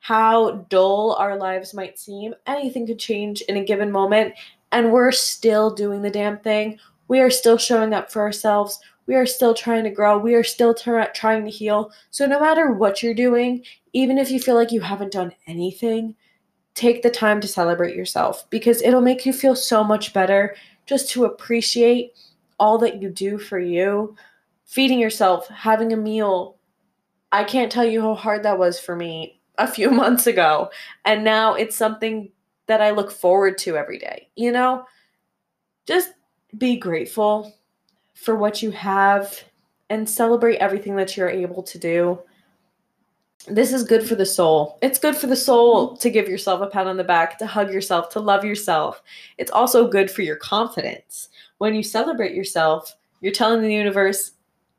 how 0.00 0.66
dull 0.68 1.16
our 1.18 1.36
lives 1.36 1.74
might 1.74 1.98
seem. 1.98 2.34
Anything 2.46 2.86
could 2.86 2.98
change 2.98 3.40
in 3.42 3.56
a 3.56 3.64
given 3.64 3.90
moment, 3.90 4.34
and 4.72 4.92
we're 4.92 5.12
still 5.12 5.70
doing 5.70 6.02
the 6.02 6.10
damn 6.10 6.38
thing. 6.38 6.78
We 7.08 7.20
are 7.20 7.30
still 7.30 7.58
showing 7.58 7.92
up 7.92 8.12
for 8.12 8.22
ourselves. 8.22 8.78
We 9.06 9.14
are 9.14 9.26
still 9.26 9.54
trying 9.54 9.84
to 9.84 9.90
grow. 9.90 10.18
We 10.18 10.34
are 10.34 10.44
still 10.44 10.74
trying 10.74 11.44
to 11.44 11.50
heal. 11.50 11.90
So, 12.10 12.26
no 12.26 12.38
matter 12.38 12.72
what 12.72 13.02
you're 13.02 13.14
doing, 13.14 13.64
even 13.92 14.18
if 14.18 14.30
you 14.30 14.38
feel 14.38 14.54
like 14.54 14.70
you 14.70 14.82
haven't 14.82 15.12
done 15.12 15.34
anything, 15.46 16.14
take 16.74 17.02
the 17.02 17.10
time 17.10 17.40
to 17.40 17.48
celebrate 17.48 17.96
yourself 17.96 18.48
because 18.50 18.82
it'll 18.82 19.00
make 19.00 19.26
you 19.26 19.32
feel 19.32 19.56
so 19.56 19.82
much 19.82 20.12
better 20.12 20.54
just 20.86 21.10
to 21.10 21.24
appreciate 21.24 22.12
all 22.58 22.78
that 22.78 23.00
you 23.00 23.10
do 23.10 23.38
for 23.38 23.58
you. 23.58 24.16
Feeding 24.64 24.98
yourself, 24.98 25.48
having 25.48 25.92
a 25.92 25.96
meal. 25.96 26.56
I 27.32 27.44
can't 27.44 27.72
tell 27.72 27.84
you 27.84 28.02
how 28.02 28.14
hard 28.14 28.42
that 28.42 28.58
was 28.58 28.78
for 28.78 28.94
me 28.96 29.40
a 29.56 29.66
few 29.66 29.90
months 30.02 30.26
ago. 30.26 30.70
And 31.04 31.24
now 31.24 31.54
it's 31.54 31.76
something 31.76 32.30
that 32.66 32.82
I 32.82 32.90
look 32.90 33.10
forward 33.10 33.58
to 33.58 33.76
every 33.76 33.98
day. 33.98 34.28
You 34.36 34.52
know, 34.52 34.84
just 35.86 36.12
be 36.56 36.76
grateful 36.76 37.54
for 38.14 38.34
what 38.34 38.62
you 38.62 38.70
have 38.70 39.42
and 39.90 40.08
celebrate 40.08 40.56
everything 40.56 40.96
that 40.96 41.16
you're 41.16 41.30
able 41.30 41.62
to 41.62 41.78
do. 41.78 42.18
This 43.46 43.72
is 43.72 43.84
good 43.84 44.06
for 44.06 44.14
the 44.14 44.26
soul. 44.26 44.78
It's 44.82 44.98
good 44.98 45.16
for 45.16 45.26
the 45.26 45.36
soul 45.36 45.96
to 45.98 46.10
give 46.10 46.28
yourself 46.28 46.60
a 46.60 46.66
pat 46.66 46.86
on 46.86 46.96
the 46.96 47.04
back, 47.04 47.38
to 47.38 47.46
hug 47.46 47.72
yourself, 47.72 48.10
to 48.10 48.20
love 48.20 48.44
yourself. 48.44 49.02
It's 49.38 49.50
also 49.50 49.88
good 49.88 50.10
for 50.10 50.22
your 50.22 50.36
confidence. 50.36 51.28
When 51.58 51.74
you 51.74 51.82
celebrate 51.82 52.34
yourself, 52.34 52.96
you're 53.20 53.32
telling 53.32 53.62
the 53.62 53.72
universe, 53.72 54.32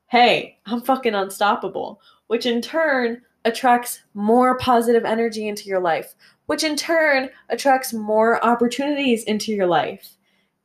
hey, 0.07 0.59
I'm 0.65 0.81
fucking 0.81 1.15
unstoppable, 1.15 2.01
which 2.27 2.45
in 2.45 2.61
turn 2.61 3.21
attracts 3.45 4.01
more 4.13 4.57
positive 4.57 5.05
energy 5.05 5.47
into 5.47 5.67
your 5.67 5.79
life, 5.79 6.13
which 6.45 6.63
in 6.63 6.75
turn 6.75 7.29
attracts 7.49 7.93
more 7.93 8.43
opportunities 8.45 9.23
into 9.23 9.51
your 9.51 9.67
life. 9.67 10.15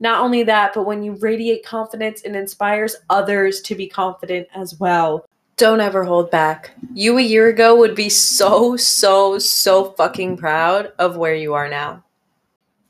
Not 0.00 0.20
only 0.20 0.42
that, 0.42 0.72
but 0.74 0.84
when 0.84 1.02
you 1.02 1.12
radiate 1.12 1.64
confidence, 1.64 2.22
it 2.22 2.34
inspires 2.34 2.96
others 3.08 3.62
to 3.62 3.74
be 3.74 3.86
confident 3.86 4.48
as 4.54 4.78
well. 4.78 5.26
Don't 5.56 5.80
ever 5.80 6.04
hold 6.04 6.30
back. 6.30 6.72
You 6.92 7.18
a 7.18 7.22
year 7.22 7.48
ago 7.48 7.76
would 7.76 7.94
be 7.94 8.08
so, 8.08 8.76
so, 8.76 9.38
so 9.38 9.92
fucking 9.92 10.36
proud 10.36 10.92
of 10.98 11.16
where 11.16 11.34
you 11.34 11.54
are 11.54 11.68
now. 11.68 12.02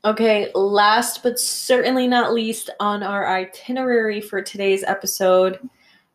Okay, 0.05 0.51
last 0.55 1.23
but 1.23 1.39
certainly 1.39 2.07
not 2.07 2.33
least 2.33 2.71
on 2.81 3.03
our 3.03 3.27
itinerary 3.27 4.21
for 4.21 4.43
today's 4.43 4.85
episode 4.85 5.59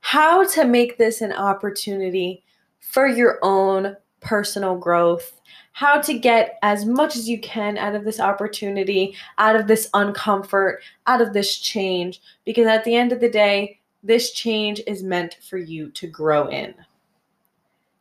how 0.02 0.46
to 0.46 0.64
make 0.64 0.98
this 0.98 1.22
an 1.22 1.34
opportunity 1.34 2.44
for 2.80 3.06
your 3.08 3.38
own 3.42 3.98
personal 4.22 4.78
growth 4.78 5.40
how 5.80 6.02
to 6.02 6.20
get 6.20 6.60
as 6.62 6.84
much 6.84 7.16
as 7.16 7.30
you 7.30 7.40
can 7.40 7.78
out 7.78 7.96
of 7.96 8.04
this 8.04 8.20
opportunity, 8.20 9.16
out 9.38 9.56
of 9.56 9.66
this 9.66 9.90
uncomfort, 9.94 10.78
out 11.08 11.22
of 11.22 11.32
this 11.32 11.58
change. 11.58 12.22
Because 12.44 12.68
at 12.68 12.84
the 12.84 12.96
end 12.96 13.14
of 13.14 13.22
the 13.22 13.30
day, 13.30 13.80
this 14.04 14.32
change 14.32 14.82
is 14.88 15.04
meant 15.04 15.38
for 15.48 15.58
you 15.58 15.90
to 15.92 16.08
grow 16.08 16.48
in. 16.48 16.74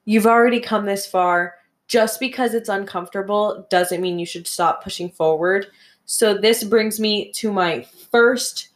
You've 0.05 0.27
already 0.27 0.61
come 0.61 0.87
this 0.87 1.07
far. 1.07 1.55
Just 1.87 2.21
because 2.21 2.53
it's 2.53 2.69
uncomfortable 2.69 3.67
doesn't 3.71 4.03
mean 4.03 4.19
you 4.19 4.27
should 4.27 4.47
stop 4.47 4.85
pushing 4.85 5.11
forward. 5.11 5.69
So, 6.05 6.37
this 6.37 6.63
brings 6.63 7.01
me 7.01 7.33
to 7.33 7.51
my 7.51 7.87
first 8.11 8.71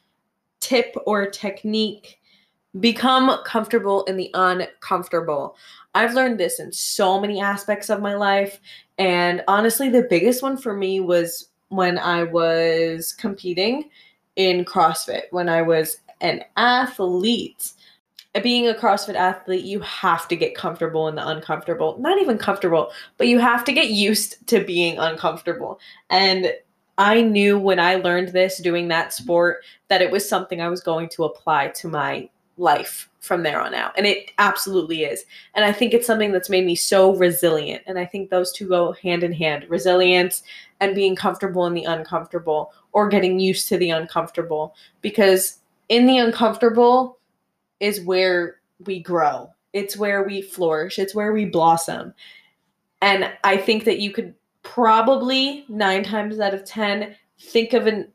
tip 0.60 0.94
or 1.06 1.26
technique 1.26 2.18
become 2.80 3.42
comfortable 3.44 4.04
in 4.04 4.16
the 4.16 4.30
uncomfortable. 4.34 5.56
I've 5.94 6.14
learned 6.14 6.40
this 6.40 6.58
in 6.58 6.72
so 6.72 7.20
many 7.20 7.40
aspects 7.40 7.90
of 7.90 8.00
my 8.00 8.14
life. 8.14 8.60
And 8.98 9.44
honestly, 9.46 9.90
the 9.90 10.06
biggest 10.08 10.42
one 10.42 10.56
for 10.56 10.74
me 10.74 11.00
was 11.00 11.48
when 11.68 11.98
I 11.98 12.24
was 12.24 13.12
competing 13.12 13.90
in 14.36 14.64
CrossFit, 14.64 15.22
when 15.30 15.48
I 15.48 15.60
was 15.60 15.98
an 16.22 16.42
athlete. 16.56 17.72
Being 18.42 18.66
a 18.66 18.72
CrossFit 18.72 19.14
athlete, 19.14 19.64
you 19.64 19.80
have 19.80 20.26
to 20.28 20.36
get 20.36 20.54
comfortable 20.54 21.06
in 21.08 21.16
the 21.16 21.28
uncomfortable. 21.28 21.98
Not 21.98 22.18
even 22.18 22.38
comfortable, 22.38 22.90
but 23.18 23.28
you 23.28 23.38
have 23.38 23.62
to 23.64 23.72
get 23.72 23.90
used 23.90 24.46
to 24.46 24.64
being 24.64 24.96
uncomfortable. 24.96 25.78
And 26.08 26.54
I 26.96 27.20
knew 27.20 27.58
when 27.58 27.78
I 27.78 27.96
learned 27.96 28.28
this 28.28 28.58
doing 28.58 28.88
that 28.88 29.12
sport 29.12 29.64
that 29.88 30.00
it 30.00 30.10
was 30.10 30.26
something 30.26 30.62
I 30.62 30.70
was 30.70 30.80
going 30.80 31.10
to 31.10 31.24
apply 31.24 31.68
to 31.68 31.88
my 31.88 32.30
life 32.56 33.10
from 33.20 33.42
there 33.42 33.60
on 33.60 33.74
out. 33.74 33.92
And 33.96 34.06
it 34.06 34.30
absolutely 34.38 35.04
is. 35.04 35.24
And 35.54 35.64
I 35.64 35.72
think 35.72 35.94
it's 35.94 36.06
something 36.06 36.32
that's 36.32 36.50
made 36.50 36.66
me 36.66 36.74
so 36.74 37.14
resilient. 37.16 37.82
And 37.86 37.98
I 37.98 38.04
think 38.04 38.30
those 38.30 38.52
two 38.52 38.68
go 38.68 38.92
hand 38.92 39.22
in 39.22 39.32
hand 39.32 39.66
resilience 39.68 40.42
and 40.80 40.94
being 40.94 41.16
comfortable 41.16 41.66
in 41.66 41.74
the 41.74 41.84
uncomfortable 41.84 42.72
or 42.92 43.08
getting 43.08 43.38
used 43.38 43.68
to 43.68 43.78
the 43.78 43.90
uncomfortable. 43.90 44.74
Because 45.00 45.58
in 45.92 46.06
the 46.06 46.16
uncomfortable 46.16 47.18
is 47.78 48.00
where 48.00 48.56
we 48.86 48.98
grow, 48.98 49.50
it's 49.74 49.94
where 49.94 50.22
we 50.22 50.40
flourish, 50.40 50.98
it's 50.98 51.14
where 51.14 51.34
we 51.34 51.44
blossom. 51.44 52.14
And 53.02 53.30
I 53.44 53.58
think 53.58 53.84
that 53.84 53.98
you 53.98 54.10
could 54.10 54.34
probably 54.62 55.66
nine 55.68 56.02
times 56.02 56.40
out 56.40 56.54
of 56.54 56.64
10 56.64 57.14
think 57.38 57.74
of 57.74 57.86
an 57.86 58.10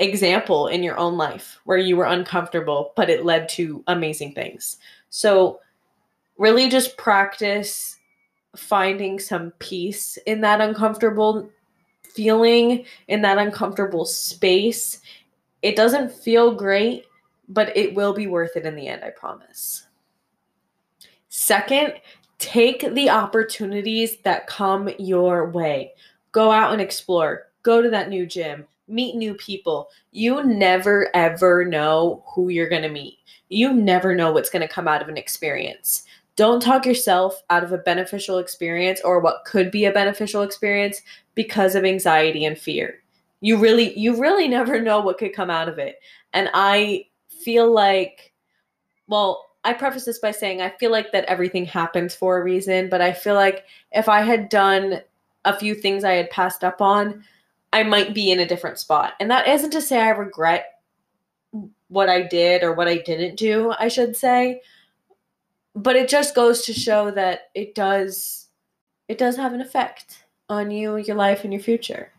example 0.00 0.66
in 0.66 0.82
your 0.82 0.98
own 0.98 1.16
life 1.16 1.60
where 1.66 1.78
you 1.78 1.96
were 1.96 2.06
uncomfortable, 2.06 2.92
but 2.96 3.08
it 3.08 3.24
led 3.24 3.48
to 3.50 3.84
amazing 3.86 4.34
things. 4.34 4.78
So, 5.10 5.60
really 6.36 6.68
just 6.68 6.96
practice 6.96 7.96
finding 8.56 9.20
some 9.20 9.52
peace 9.60 10.18
in 10.26 10.40
that 10.40 10.60
uncomfortable 10.60 11.48
feeling, 12.02 12.86
in 13.06 13.22
that 13.22 13.38
uncomfortable 13.38 14.04
space. 14.04 15.00
It 15.62 15.76
doesn't 15.76 16.10
feel 16.10 16.56
great, 16.56 17.04
but 17.50 17.76
it 17.76 17.94
will 17.94 18.14
be 18.14 18.26
worth 18.26 18.56
it 18.56 18.64
in 18.64 18.74
the 18.74 18.88
end, 18.88 19.04
I 19.04 19.10
promise. 19.10 19.86
Second, 21.28 21.94
take 22.38 22.94
the 22.94 23.10
opportunities 23.10 24.16
that 24.22 24.46
come 24.46 24.88
your 24.98 25.50
way. 25.50 25.92
Go 26.32 26.50
out 26.50 26.72
and 26.72 26.80
explore. 26.80 27.48
Go 27.62 27.82
to 27.82 27.90
that 27.90 28.08
new 28.08 28.24
gym 28.24 28.66
meet 28.90 29.14
new 29.14 29.34
people. 29.34 29.88
You 30.10 30.42
never 30.44 31.08
ever 31.14 31.64
know 31.64 32.24
who 32.34 32.48
you're 32.48 32.68
going 32.68 32.82
to 32.82 32.88
meet. 32.88 33.18
You 33.48 33.72
never 33.72 34.14
know 34.14 34.32
what's 34.32 34.50
going 34.50 34.66
to 34.66 34.72
come 34.72 34.88
out 34.88 35.02
of 35.02 35.08
an 35.08 35.16
experience. 35.16 36.04
Don't 36.36 36.62
talk 36.62 36.86
yourself 36.86 37.42
out 37.50 37.64
of 37.64 37.72
a 37.72 37.78
beneficial 37.78 38.38
experience 38.38 39.00
or 39.04 39.20
what 39.20 39.44
could 39.44 39.70
be 39.70 39.84
a 39.84 39.92
beneficial 39.92 40.42
experience 40.42 41.02
because 41.34 41.74
of 41.74 41.84
anxiety 41.84 42.44
and 42.44 42.58
fear. 42.58 43.02
You 43.40 43.56
really 43.56 43.96
you 43.98 44.20
really 44.20 44.48
never 44.56 44.80
know 44.80 45.00
what 45.00 45.18
could 45.18 45.34
come 45.34 45.50
out 45.50 45.68
of 45.68 45.78
it. 45.78 45.96
And 46.32 46.50
I 46.54 47.06
feel 47.44 47.72
like 47.72 48.32
well, 49.08 49.50
I 49.64 49.72
preface 49.72 50.04
this 50.04 50.20
by 50.20 50.30
saying 50.30 50.62
I 50.62 50.70
feel 50.70 50.90
like 50.92 51.12
that 51.12 51.24
everything 51.24 51.66
happens 51.66 52.14
for 52.14 52.38
a 52.38 52.44
reason, 52.44 52.88
but 52.88 53.00
I 53.00 53.12
feel 53.12 53.34
like 53.34 53.64
if 53.92 54.08
I 54.08 54.22
had 54.22 54.48
done 54.48 55.00
a 55.44 55.58
few 55.58 55.74
things 55.74 56.04
I 56.04 56.12
had 56.12 56.30
passed 56.30 56.64
up 56.64 56.80
on, 56.80 57.24
I 57.72 57.82
might 57.82 58.14
be 58.14 58.30
in 58.30 58.40
a 58.40 58.46
different 58.46 58.78
spot. 58.78 59.14
And 59.20 59.30
that 59.30 59.48
isn't 59.48 59.72
to 59.72 59.82
say 59.82 60.00
I 60.00 60.10
regret 60.10 60.80
what 61.88 62.08
I 62.08 62.22
did 62.22 62.62
or 62.62 62.72
what 62.72 62.88
I 62.88 62.98
didn't 62.98 63.36
do, 63.36 63.74
I 63.78 63.88
should 63.88 64.16
say. 64.16 64.62
But 65.74 65.96
it 65.96 66.08
just 66.08 66.34
goes 66.34 66.62
to 66.62 66.72
show 66.72 67.10
that 67.10 67.50
it 67.54 67.74
does 67.74 68.48
it 69.08 69.18
does 69.18 69.36
have 69.36 69.52
an 69.52 69.60
effect 69.60 70.24
on 70.48 70.70
you, 70.70 70.96
your 70.96 71.16
life 71.16 71.42
and 71.42 71.52
your 71.52 71.62
future. 71.62 72.12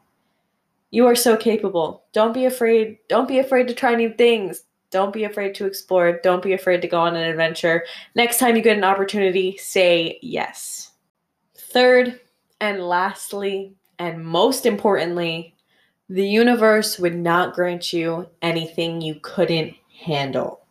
You 0.90 1.08
are 1.08 1.16
so 1.16 1.38
capable. 1.38 2.04
Don't 2.12 2.34
be 2.34 2.46
afraid. 2.46 2.98
Don't 3.08 3.30
be 3.30 3.40
afraid 3.40 3.70
to 3.70 3.74
try 3.74 3.96
new 3.96 4.14
things. 4.14 4.64
Don't 4.92 5.14
be 5.14 5.24
afraid 5.24 5.56
to 5.56 5.66
explore. 5.66 6.20
Don't 6.22 6.44
be 6.44 6.54
afraid 6.54 6.82
to 6.82 6.88
go 6.88 7.00
on 7.00 7.16
an 7.16 7.28
adventure. 7.28 7.86
Next 8.14 8.38
time 8.38 8.56
you 8.56 8.62
get 8.62 8.78
an 8.78 8.84
opportunity, 8.84 9.58
say 9.58 10.20
yes. 10.22 10.92
Third 11.56 12.20
and 12.60 12.84
lastly, 12.84 13.74
and 13.98 14.24
most 14.24 14.66
importantly, 14.66 15.56
the 16.10 16.28
universe 16.28 17.00
would 17.00 17.16
not 17.16 17.54
grant 17.54 17.94
you 17.94 18.28
anything 18.42 19.00
you 19.00 19.16
couldn't 19.22 19.74
handle. 20.04 20.62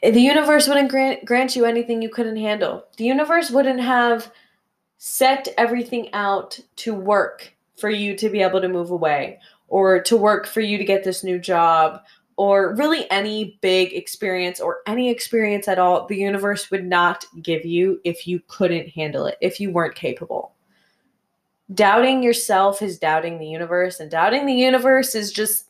The 0.00 0.20
universe 0.20 0.68
wouldn't 0.68 0.90
grant, 0.90 1.24
grant 1.24 1.56
you 1.56 1.64
anything 1.64 2.00
you 2.00 2.08
couldn't 2.08 2.36
handle. 2.36 2.84
The 2.96 3.04
universe 3.04 3.50
wouldn't 3.50 3.80
have 3.80 4.30
set 4.98 5.48
everything 5.58 6.12
out 6.12 6.60
to 6.76 6.94
work 6.94 7.52
for 7.76 7.90
you 7.90 8.16
to 8.16 8.28
be 8.28 8.40
able 8.40 8.60
to 8.60 8.68
move 8.68 8.92
away 8.92 9.40
or 9.66 10.00
to 10.02 10.16
work 10.16 10.46
for 10.46 10.60
you 10.60 10.78
to 10.78 10.84
get 10.84 11.04
this 11.04 11.24
new 11.24 11.38
job 11.38 12.02
or 12.38 12.74
really 12.76 13.10
any 13.10 13.58
big 13.60 13.92
experience 13.92 14.60
or 14.60 14.78
any 14.86 15.10
experience 15.10 15.68
at 15.68 15.78
all, 15.78 16.06
the 16.06 16.16
universe 16.16 16.70
would 16.70 16.86
not 16.86 17.26
give 17.42 17.66
you 17.66 18.00
if 18.04 18.26
you 18.26 18.40
couldn't 18.48 18.88
handle 18.88 19.26
it, 19.26 19.36
if 19.42 19.60
you 19.60 19.70
weren't 19.70 19.94
capable 19.94 20.54
doubting 21.74 22.22
yourself 22.22 22.80
is 22.80 22.98
doubting 22.98 23.38
the 23.38 23.46
universe 23.46 24.00
and 24.00 24.10
doubting 24.10 24.46
the 24.46 24.54
universe 24.54 25.14
is 25.14 25.30
just 25.30 25.68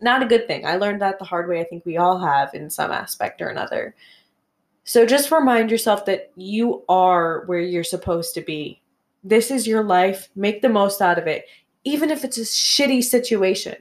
Not 0.00 0.22
a 0.22 0.26
good 0.26 0.46
thing. 0.46 0.64
I 0.64 0.76
learned 0.76 1.02
that 1.02 1.18
the 1.18 1.24
hard 1.24 1.48
way. 1.48 1.60
I 1.60 1.64
think 1.64 1.84
we 1.84 1.96
all 1.96 2.18
have 2.18 2.54
in 2.54 2.70
some 2.70 2.92
aspect 2.92 3.42
or 3.42 3.48
another. 3.48 3.94
So 4.84 5.04
just 5.04 5.30
remind 5.30 5.70
yourself 5.70 6.06
that 6.06 6.30
you 6.36 6.84
are 6.88 7.44
where 7.46 7.60
you're 7.60 7.84
supposed 7.84 8.32
to 8.34 8.40
be. 8.40 8.80
This 9.24 9.50
is 9.50 9.66
your 9.66 9.82
life. 9.82 10.28
Make 10.36 10.62
the 10.62 10.68
most 10.68 11.02
out 11.02 11.18
of 11.18 11.26
it, 11.26 11.44
even 11.84 12.10
if 12.10 12.24
it's 12.24 12.38
a 12.38 12.42
shitty 12.42 13.02
situation. 13.02 13.76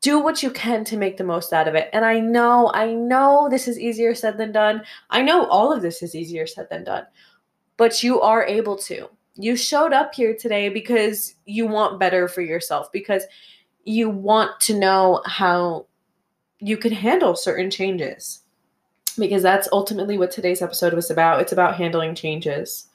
Do 0.00 0.18
what 0.18 0.42
you 0.42 0.50
can 0.50 0.84
to 0.84 0.96
make 0.96 1.16
the 1.16 1.24
most 1.24 1.52
out 1.52 1.68
of 1.68 1.74
it. 1.74 1.90
And 1.92 2.04
I 2.04 2.20
know, 2.20 2.70
I 2.72 2.94
know 2.94 3.48
this 3.50 3.68
is 3.68 3.78
easier 3.78 4.14
said 4.14 4.38
than 4.38 4.52
done. 4.52 4.82
I 5.10 5.20
know 5.20 5.46
all 5.46 5.72
of 5.72 5.82
this 5.82 6.02
is 6.02 6.14
easier 6.14 6.46
said 6.46 6.68
than 6.70 6.84
done, 6.84 7.06
but 7.76 8.02
you 8.02 8.20
are 8.20 8.44
able 8.44 8.76
to. 8.76 9.08
You 9.34 9.56
showed 9.56 9.92
up 9.92 10.14
here 10.14 10.34
today 10.34 10.68
because 10.68 11.34
you 11.44 11.66
want 11.66 12.00
better 12.00 12.28
for 12.28 12.40
yourself, 12.40 12.90
because 12.92 13.24
you 13.84 14.08
want 14.08 14.58
to 14.60 14.78
know 14.78 15.22
how 15.26 15.86
you 16.60 16.76
can 16.76 16.92
handle 16.92 17.34
certain 17.34 17.70
changes. 17.70 18.40
Because 19.18 19.42
that's 19.42 19.68
ultimately 19.72 20.16
what 20.16 20.30
today's 20.30 20.62
episode 20.62 20.94
was 20.94 21.10
about. 21.10 21.40
It's 21.40 21.52
about 21.52 21.76
handling 21.76 22.14
changes. 22.14 22.86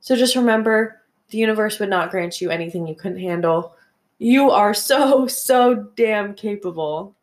So 0.00 0.14
just 0.14 0.36
remember 0.36 1.02
the 1.30 1.38
universe 1.38 1.78
would 1.80 1.88
not 1.88 2.10
grant 2.10 2.40
you 2.40 2.50
anything 2.50 2.86
you 2.86 2.94
couldn't 2.94 3.18
handle. 3.18 3.74
You 4.18 4.50
are 4.50 4.72
so, 4.72 5.26
so 5.26 5.74
damn 5.94 6.34
capable. 6.34 7.14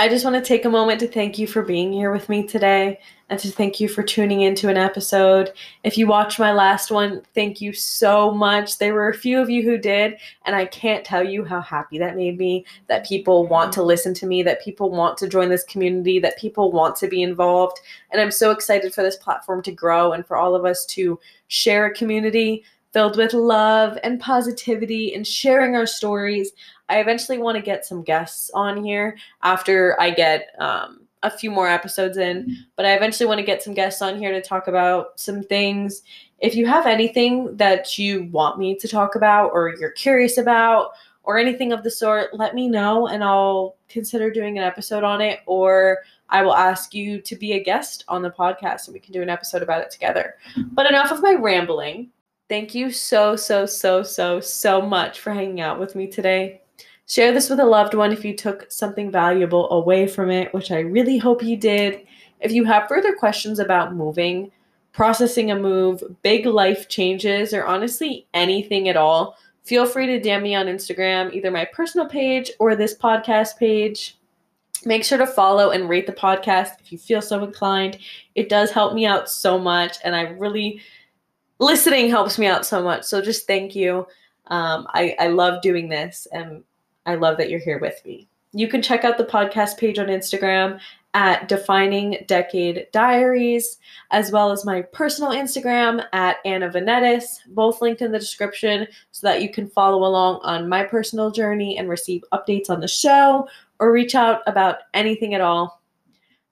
I 0.00 0.08
just 0.08 0.24
want 0.24 0.36
to 0.36 0.48
take 0.48 0.64
a 0.64 0.70
moment 0.70 1.00
to 1.00 1.08
thank 1.08 1.38
you 1.38 1.46
for 1.46 1.60
being 1.60 1.92
here 1.92 2.12
with 2.12 2.28
me 2.28 2.46
today 2.46 3.00
and 3.28 3.38
to 3.40 3.50
thank 3.50 3.80
you 3.80 3.88
for 3.88 4.02
tuning 4.02 4.42
into 4.42 4.68
an 4.68 4.76
episode. 4.76 5.52
If 5.82 5.98
you 5.98 6.06
watched 6.06 6.38
my 6.38 6.52
last 6.52 6.90
one, 6.90 7.20
thank 7.34 7.60
you 7.60 7.72
so 7.72 8.30
much. 8.30 8.78
There 8.78 8.94
were 8.94 9.08
a 9.08 9.14
few 9.14 9.40
of 9.40 9.50
you 9.50 9.62
who 9.62 9.76
did, 9.76 10.16
and 10.46 10.54
I 10.54 10.66
can't 10.66 11.04
tell 11.04 11.22
you 11.22 11.44
how 11.44 11.60
happy 11.60 11.98
that 11.98 12.16
made 12.16 12.38
me 12.38 12.64
that 12.86 13.04
people 13.04 13.46
want 13.48 13.72
to 13.72 13.82
listen 13.82 14.14
to 14.14 14.26
me, 14.26 14.42
that 14.44 14.62
people 14.62 14.88
want 14.88 15.18
to 15.18 15.28
join 15.28 15.48
this 15.48 15.64
community, 15.64 16.20
that 16.20 16.38
people 16.38 16.72
want 16.72 16.94
to 16.96 17.08
be 17.08 17.22
involved. 17.22 17.78
And 18.10 18.22
I'm 18.22 18.30
so 18.30 18.52
excited 18.52 18.94
for 18.94 19.02
this 19.02 19.16
platform 19.16 19.62
to 19.64 19.72
grow 19.72 20.12
and 20.12 20.24
for 20.24 20.36
all 20.36 20.54
of 20.54 20.64
us 20.64 20.86
to 20.86 21.18
share 21.48 21.86
a 21.86 21.94
community 21.94 22.64
filled 22.92 23.16
with 23.16 23.34
love 23.34 23.98
and 24.02 24.20
positivity 24.20 25.14
and 25.14 25.26
sharing 25.26 25.76
our 25.76 25.86
stories. 25.86 26.52
I 26.88 27.00
eventually 27.00 27.38
want 27.38 27.56
to 27.56 27.62
get 27.62 27.84
some 27.84 28.02
guests 28.02 28.50
on 28.54 28.82
here 28.82 29.16
after 29.42 30.00
I 30.00 30.10
get 30.10 30.48
um, 30.58 31.00
a 31.22 31.30
few 31.30 31.50
more 31.50 31.68
episodes 31.68 32.16
in, 32.16 32.56
but 32.76 32.86
I 32.86 32.94
eventually 32.94 33.26
want 33.26 33.38
to 33.38 33.46
get 33.46 33.62
some 33.62 33.74
guests 33.74 34.00
on 34.00 34.18
here 34.18 34.32
to 34.32 34.40
talk 34.40 34.68
about 34.68 35.18
some 35.20 35.42
things. 35.42 36.02
If 36.40 36.54
you 36.54 36.66
have 36.66 36.86
anything 36.86 37.56
that 37.56 37.98
you 37.98 38.24
want 38.24 38.58
me 38.58 38.76
to 38.76 38.88
talk 38.88 39.16
about 39.16 39.50
or 39.52 39.74
you're 39.78 39.90
curious 39.90 40.38
about 40.38 40.92
or 41.24 41.36
anything 41.36 41.72
of 41.72 41.82
the 41.82 41.90
sort, 41.90 42.32
let 42.34 42.54
me 42.54 42.68
know 42.68 43.08
and 43.08 43.22
I'll 43.22 43.76
consider 43.88 44.30
doing 44.30 44.56
an 44.56 44.64
episode 44.64 45.04
on 45.04 45.20
it 45.20 45.40
or 45.46 45.98
I 46.30 46.42
will 46.42 46.54
ask 46.54 46.94
you 46.94 47.20
to 47.22 47.36
be 47.36 47.52
a 47.52 47.62
guest 47.62 48.04
on 48.08 48.22
the 48.22 48.30
podcast 48.30 48.86
and 48.86 48.94
we 48.94 49.00
can 49.00 49.12
do 49.12 49.22
an 49.22 49.30
episode 49.30 49.62
about 49.62 49.82
it 49.82 49.90
together. 49.90 50.36
But 50.72 50.88
enough 50.88 51.10
of 51.10 51.22
my 51.22 51.34
rambling. 51.34 52.10
Thank 52.48 52.74
you 52.74 52.90
so, 52.90 53.36
so, 53.36 53.66
so, 53.66 54.02
so, 54.02 54.40
so 54.40 54.80
much 54.80 55.20
for 55.20 55.32
hanging 55.32 55.60
out 55.60 55.78
with 55.78 55.94
me 55.94 56.06
today. 56.06 56.62
Share 57.06 57.32
this 57.32 57.50
with 57.50 57.60
a 57.60 57.64
loved 57.64 57.92
one 57.94 58.12
if 58.12 58.24
you 58.24 58.34
took 58.34 58.70
something 58.70 59.10
valuable 59.10 59.70
away 59.70 60.06
from 60.06 60.30
it, 60.30 60.52
which 60.54 60.70
I 60.70 60.80
really 60.80 61.18
hope 61.18 61.42
you 61.42 61.56
did. 61.56 62.06
If 62.40 62.52
you 62.52 62.64
have 62.64 62.88
further 62.88 63.14
questions 63.14 63.58
about 63.58 63.94
moving, 63.94 64.50
processing 64.92 65.50
a 65.50 65.58
move, 65.58 66.02
big 66.22 66.46
life 66.46 66.88
changes, 66.88 67.52
or 67.52 67.66
honestly 67.66 68.26
anything 68.32 68.88
at 68.88 68.96
all, 68.96 69.36
feel 69.64 69.84
free 69.84 70.06
to 70.06 70.20
DM 70.20 70.42
me 70.42 70.54
on 70.54 70.66
Instagram, 70.66 71.32
either 71.34 71.50
my 71.50 71.66
personal 71.66 72.08
page 72.08 72.50
or 72.58 72.74
this 72.74 72.96
podcast 72.96 73.58
page. 73.58 74.16
Make 74.84 75.04
sure 75.04 75.18
to 75.18 75.26
follow 75.26 75.70
and 75.70 75.88
rate 75.88 76.06
the 76.06 76.12
podcast 76.12 76.80
if 76.80 76.92
you 76.92 76.98
feel 76.98 77.20
so 77.20 77.44
inclined. 77.44 77.98
It 78.34 78.48
does 78.48 78.70
help 78.70 78.94
me 78.94 79.04
out 79.04 79.28
so 79.28 79.58
much, 79.58 79.98
and 80.04 80.16
I 80.16 80.22
really 80.22 80.80
listening 81.58 82.10
helps 82.10 82.38
me 82.38 82.46
out 82.46 82.66
so 82.66 82.82
much. 82.82 83.04
So 83.04 83.20
just 83.20 83.46
thank 83.46 83.74
you. 83.74 84.06
Um, 84.48 84.86
I, 84.94 85.14
I 85.18 85.26
love 85.28 85.62
doing 85.62 85.88
this 85.88 86.26
and 86.32 86.62
I 87.06 87.14
love 87.14 87.36
that 87.38 87.50
you're 87.50 87.60
here 87.60 87.78
with 87.78 88.00
me. 88.04 88.28
You 88.52 88.68
can 88.68 88.80
check 88.80 89.04
out 89.04 89.18
the 89.18 89.24
podcast 89.24 89.76
page 89.76 89.98
on 89.98 90.06
Instagram 90.06 90.80
at 91.14 91.48
Defining 91.48 92.24
Decade 92.26 92.86
Diaries, 92.92 93.78
as 94.10 94.30
well 94.30 94.50
as 94.50 94.64
my 94.64 94.82
personal 94.82 95.32
Instagram 95.32 96.04
at 96.12 96.36
Anna 96.44 96.68
Venetis, 96.68 97.40
both 97.48 97.82
linked 97.82 98.02
in 98.02 98.12
the 98.12 98.18
description 98.18 98.86
so 99.10 99.26
that 99.26 99.42
you 99.42 99.50
can 99.50 99.68
follow 99.68 100.04
along 100.04 100.40
on 100.42 100.68
my 100.68 100.84
personal 100.84 101.30
journey 101.30 101.78
and 101.78 101.88
receive 101.88 102.24
updates 102.32 102.70
on 102.70 102.80
the 102.80 102.88
show 102.88 103.48
or 103.80 103.92
reach 103.92 104.14
out 104.14 104.42
about 104.46 104.78
anything 104.94 105.34
at 105.34 105.40
all 105.40 105.77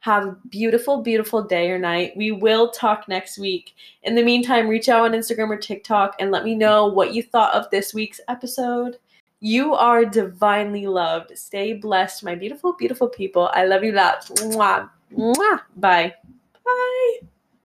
have 0.06 0.24
a 0.24 0.36
beautiful, 0.50 1.02
beautiful 1.02 1.42
day 1.42 1.68
or 1.68 1.80
night. 1.80 2.16
We 2.16 2.30
will 2.30 2.70
talk 2.70 3.08
next 3.08 3.38
week. 3.38 3.74
In 4.04 4.14
the 4.14 4.22
meantime, 4.22 4.68
reach 4.68 4.88
out 4.88 5.04
on 5.04 5.18
Instagram 5.18 5.50
or 5.50 5.56
TikTok 5.56 6.14
and 6.20 6.30
let 6.30 6.44
me 6.44 6.54
know 6.54 6.86
what 6.86 7.12
you 7.12 7.24
thought 7.24 7.52
of 7.54 7.68
this 7.70 7.92
week's 7.92 8.20
episode. 8.28 8.98
You 9.40 9.74
are 9.74 10.04
divinely 10.04 10.86
loved. 10.86 11.36
Stay 11.36 11.72
blessed, 11.72 12.22
my 12.22 12.36
beautiful, 12.36 12.74
beautiful 12.74 13.08
people. 13.08 13.50
I 13.52 13.66
love 13.66 13.82
you 13.82 13.90
lots. 13.90 14.30
Mwah. 14.30 14.88
Mwah. 15.12 15.60
Bye. 15.76 16.14
Bye. 16.64 17.26